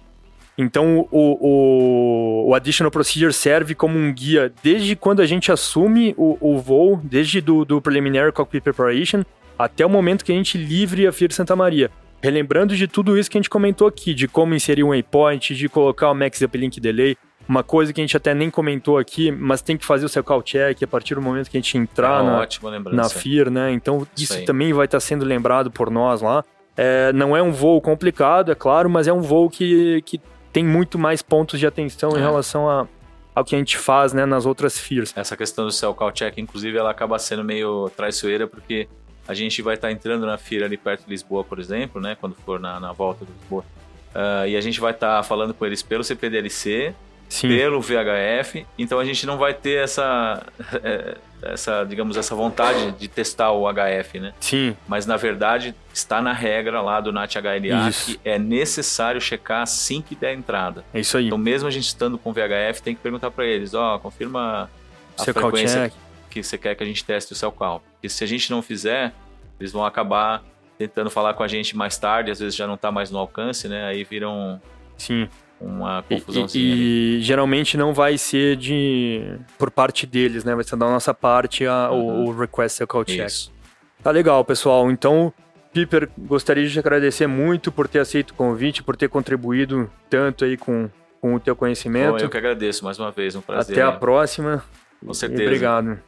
Então, 0.61 1.09
o, 1.11 1.39
o, 1.41 2.51
o, 2.51 2.55
Additional 2.55 2.91
Procedure 2.91 3.33
serve 3.33 3.75
como 3.75 3.97
um 3.99 4.13
guia 4.13 4.53
desde 4.63 4.95
quando 4.95 5.23
a 5.23 5.27
gente 5.27 5.51
assume 5.51 6.15
o, 6.19 6.37
o 6.39 6.59
voo, 6.59 7.01
desde 7.03 7.41
do, 7.41 7.65
do 7.65 7.81
Preliminary 7.81 8.31
Cockpit 8.31 8.63
Preparation, 8.63 9.25
até 9.59 9.87
o 9.87 9.89
momento 9.89 10.23
que 10.23 10.31
a 10.31 10.35
gente 10.35 10.59
livre 10.59 11.07
a 11.07 11.13
FIR 11.13 11.33
Santa 11.33 11.57
Maria. 11.57 11.91
Relembrando 12.23 12.77
de 12.77 12.87
tudo 12.87 13.19
isso 13.19 13.31
que 13.31 13.39
a 13.39 13.41
gente 13.41 13.49
comentou 13.49 13.89
aqui, 13.89 14.13
de 14.13 14.29
como 14.29 14.55
inserir 14.55 14.85
um 14.85 14.91
waypoint, 14.91 15.55
de 15.55 15.67
colocar 15.67 16.11
o 16.11 16.15
Max 16.15 16.43
Uplink 16.43 16.79
Delay, 16.79 17.17
uma 17.49 17.63
coisa 17.63 17.91
que 17.91 18.01
a 18.03 18.05
gente 18.05 18.15
até 18.15 18.35
nem 18.35 18.51
comentou 18.51 18.99
aqui, 18.99 19.33
mas 19.33 19.63
tem 19.63 19.79
que 19.79 19.87
fazer 19.87 20.05
o 20.05 20.11
seu 20.11 20.23
call 20.23 20.43
check 20.43 20.83
a 20.83 20.87
partir 20.87 21.15
do 21.15 21.23
momento 21.23 21.51
que 21.51 21.57
a 21.57 21.61
gente 21.61 21.79
entrar 21.79 22.19
ah, 22.19 22.23
na, 22.23 22.93
na 22.93 23.09
FIR, 23.09 23.51
né? 23.51 23.73
Então 23.73 24.07
isso, 24.15 24.35
isso 24.35 24.45
também 24.45 24.75
vai 24.75 24.85
estar 24.85 25.01
sendo 25.01 25.25
lembrado 25.25 25.71
por 25.71 25.91
nós 25.91 26.21
lá. 26.21 26.45
É, 26.77 27.13
não 27.15 27.35
é 27.35 27.43
um 27.43 27.51
voo 27.51 27.81
complicado, 27.81 28.53
é 28.53 28.55
claro, 28.55 28.91
mas 28.91 29.09
é 29.09 29.13
um 29.13 29.23
voo 29.23 29.49
que, 29.49 30.03
que 30.03 30.21
tem 30.53 30.65
muito 30.65 30.99
mais 30.99 31.23
pontos 31.23 31.59
de 31.59 31.67
atenção 31.67 32.11
é. 32.17 32.19
em 32.19 32.21
relação 32.21 32.69
a, 32.69 32.87
ao 33.35 33.45
que 33.45 33.55
a 33.55 33.59
gente 33.59 33.77
faz 33.77 34.13
né, 34.13 34.25
nas 34.27 34.47
outras 34.47 34.79
FIRs. 34.79 35.13
Essa 35.17 35.37
questão 35.37 35.65
do 35.65 35.73
cell 35.73 35.95
call 35.95 36.13
check, 36.13 36.39
inclusive, 36.39 36.77
ela 36.77 36.91
acaba 36.91 37.19
sendo 37.19 37.45
meio 37.45 37.91
traiçoeira, 37.97 38.47
porque 38.47 38.89
a 39.27 39.35
gente 39.35 39.63
vai 39.63 39.75
estar 39.75 39.91
entrando 39.93 40.27
na 40.27 40.37
FIR 40.37 40.65
ali 40.65 40.77
perto 40.77 41.05
de 41.05 41.11
Lisboa, 41.11 41.45
por 41.45 41.59
exemplo, 41.59 42.01
né, 42.01 42.17
quando 42.21 42.35
for 42.35 42.59
na, 42.59 42.81
na 42.81 42.93
volta 42.93 43.25
de 43.25 43.33
Lisboa, 43.33 43.65
uh, 44.15 44.47
e 44.47 44.57
a 44.57 44.61
gente 44.61 44.81
vai 44.81 44.93
estar 44.93 45.23
falando 45.23 45.55
com 45.55 45.65
eles 45.65 45.83
pelo 45.83 46.03
CPDLC, 46.03 46.95
Sim. 47.31 47.49
pelo 47.49 47.81
VHF, 47.81 48.67
então 48.77 48.99
a 48.99 49.05
gente 49.05 49.25
não 49.25 49.39
vai 49.39 49.55
ter 49.55 49.85
essa, 49.85 50.43
é, 50.83 51.17
essa, 51.41 51.85
digamos, 51.85 52.17
essa 52.17 52.35
vontade 52.35 52.91
de 52.93 53.07
testar 53.07 53.53
o 53.53 53.65
HF, 53.73 54.19
né? 54.19 54.35
Sim. 54.41 54.77
Mas 54.89 55.07
na 55.07 55.17
verdade 55.17 55.73
está 55.95 56.21
na 56.21 56.33
regra 56.33 56.83
lá 56.83 57.01
do 57.01 57.13
NAT-HLA 57.13 57.89
isso. 57.89 58.19
que 58.19 58.21
é 58.25 58.37
necessário 58.37 59.21
checar 59.21 59.63
assim 59.63 60.03
que 60.03 60.17
der 60.17 60.31
a 60.31 60.35
entrada. 60.35 60.85
É 60.93 60.99
isso 60.99 61.17
aí. 61.17 61.27
Então 61.27 61.39
mesmo 61.39 61.69
a 61.69 61.71
gente 61.71 61.87
estando 61.87 62.19
com 62.19 62.33
VHF, 62.33 62.83
tem 62.83 62.97
que 62.97 63.01
perguntar 63.01 63.31
para 63.31 63.47
eles, 63.47 63.75
ó, 63.75 63.95
oh, 63.95 64.01
confirma 64.01 64.69
a 65.17 65.25
Seu 65.25 65.33
frequência 65.33 65.93
que 66.29 66.43
você 66.43 66.59
quer 66.59 66.75
que 66.75 66.83
a 66.83 66.87
gente 66.87 67.05
teste 67.05 67.33
o 67.33 67.37
cell 67.37 67.53
call. 67.53 67.81
Porque 67.93 68.09
se 68.09 68.25
a 68.25 68.27
gente 68.27 68.51
não 68.51 68.61
fizer, 68.61 69.13
eles 69.59 69.71
vão 69.71 69.87
acabar 69.87 70.43
tentando 70.77 71.11
falar 71.11 71.35
com 71.35 71.45
a 71.45 71.49
gente 71.49 71.77
mais 71.77 71.97
tarde, 71.97 72.33
às 72.33 72.41
vezes 72.41 72.57
já 72.57 72.67
não 72.67 72.75
está 72.75 72.91
mais 72.91 73.09
no 73.09 73.19
alcance, 73.19 73.69
né? 73.69 73.87
Aí 73.87 74.03
viram 74.03 74.61
Sim 74.99 75.29
uma 75.61 76.03
confusão 76.03 76.47
E, 76.55 76.59
e, 76.59 77.19
e, 77.19 77.21
geralmente 77.21 77.77
não 77.77 77.93
vai 77.93 78.17
ser 78.17 78.57
de 78.57 79.39
por 79.59 79.71
parte 79.71 80.07
deles, 80.07 80.45
né? 80.45 80.55
Vai 80.55 80.65
ser 80.65 80.77
da 80.77 80.87
nossa 80.87 81.13
parte 81.13 81.67
a, 81.67 81.91
uhum. 81.91 82.25
o, 82.25 82.29
o, 82.29 82.39
request 82.39 82.87
call 82.87 83.05
check. 83.05 83.27
Isso. 83.27 83.53
Tá 84.03 84.11
legal, 84.11 84.43
pessoal. 84.45 84.91
Então, 84.91 85.33
Piper, 85.73 86.09
gostaria 86.19 86.67
de 86.67 86.73
te 86.73 86.79
agradecer 86.79 87.27
muito 87.27 87.71
por 87.71 87.87
ter 87.87 87.99
aceito 87.99 88.31
o 88.31 88.35
convite, 88.35 88.83
por 88.83 88.97
ter 88.97 89.09
contribuído 89.09 89.91
tanto 90.09 90.45
aí 90.45 90.57
com, 90.57 90.89
com 91.21 91.35
o 91.35 91.41
teu 91.41 91.55
conhecimento. 91.55 92.13
Bom, 92.13 92.19
eu 92.19 92.31
que 92.31 92.39
agradeço 92.39 92.85
mais 92.85 92.99
uma 92.99 93.11
vez, 93.11 93.37
um 93.37 93.43
prazer. 93.43 93.77
Até 93.77 93.83
a 93.83 93.93
próxima. 93.93 94.65
Com 95.05 95.15
certeza. 95.15 95.43
Obrigado. 95.43 95.99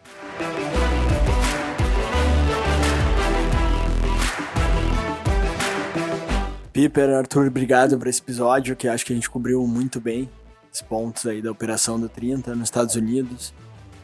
Piper, 6.72 7.10
Arthur, 7.10 7.48
obrigado 7.48 7.98
por 7.98 8.06
esse 8.06 8.20
episódio, 8.20 8.74
que 8.74 8.88
acho 8.88 9.04
que 9.04 9.12
a 9.12 9.14
gente 9.14 9.28
cobriu 9.28 9.66
muito 9.66 10.00
bem 10.00 10.30
os 10.72 10.80
pontos 10.80 11.26
aí 11.26 11.42
da 11.42 11.50
operação 11.50 12.00
do 12.00 12.08
30 12.08 12.54
nos 12.54 12.64
Estados 12.64 12.94
Unidos, 12.94 13.52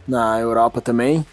na 0.06 0.38
Europa 0.38 0.82
também. 0.82 1.24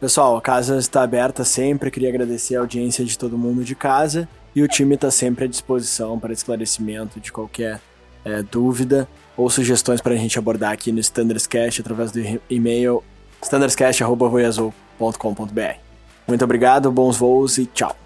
Pessoal, 0.00 0.36
a 0.36 0.40
casa 0.40 0.78
está 0.78 1.02
aberta 1.02 1.42
sempre, 1.42 1.90
queria 1.90 2.08
agradecer 2.08 2.54
a 2.54 2.60
audiência 2.60 3.04
de 3.04 3.18
todo 3.18 3.36
mundo 3.36 3.64
de 3.64 3.74
casa 3.74 4.28
e 4.54 4.62
o 4.62 4.68
time 4.68 4.94
está 4.94 5.10
sempre 5.10 5.46
à 5.46 5.48
disposição 5.48 6.20
para 6.20 6.32
esclarecimento 6.32 7.18
de 7.18 7.32
qualquer 7.32 7.80
é, 8.24 8.40
dúvida 8.42 9.08
ou 9.36 9.50
sugestões 9.50 10.00
para 10.00 10.14
a 10.14 10.16
gente 10.16 10.38
abordar 10.38 10.72
aqui 10.72 10.92
no 10.92 11.00
Standardscast 11.00 11.80
através 11.80 12.12
do 12.12 12.20
e-mail 12.48 13.02
standardscast.voiazul.com.br. 13.42 15.80
Muito 16.28 16.44
obrigado, 16.44 16.92
bons 16.92 17.16
voos 17.16 17.58
e 17.58 17.66
tchau! 17.66 18.05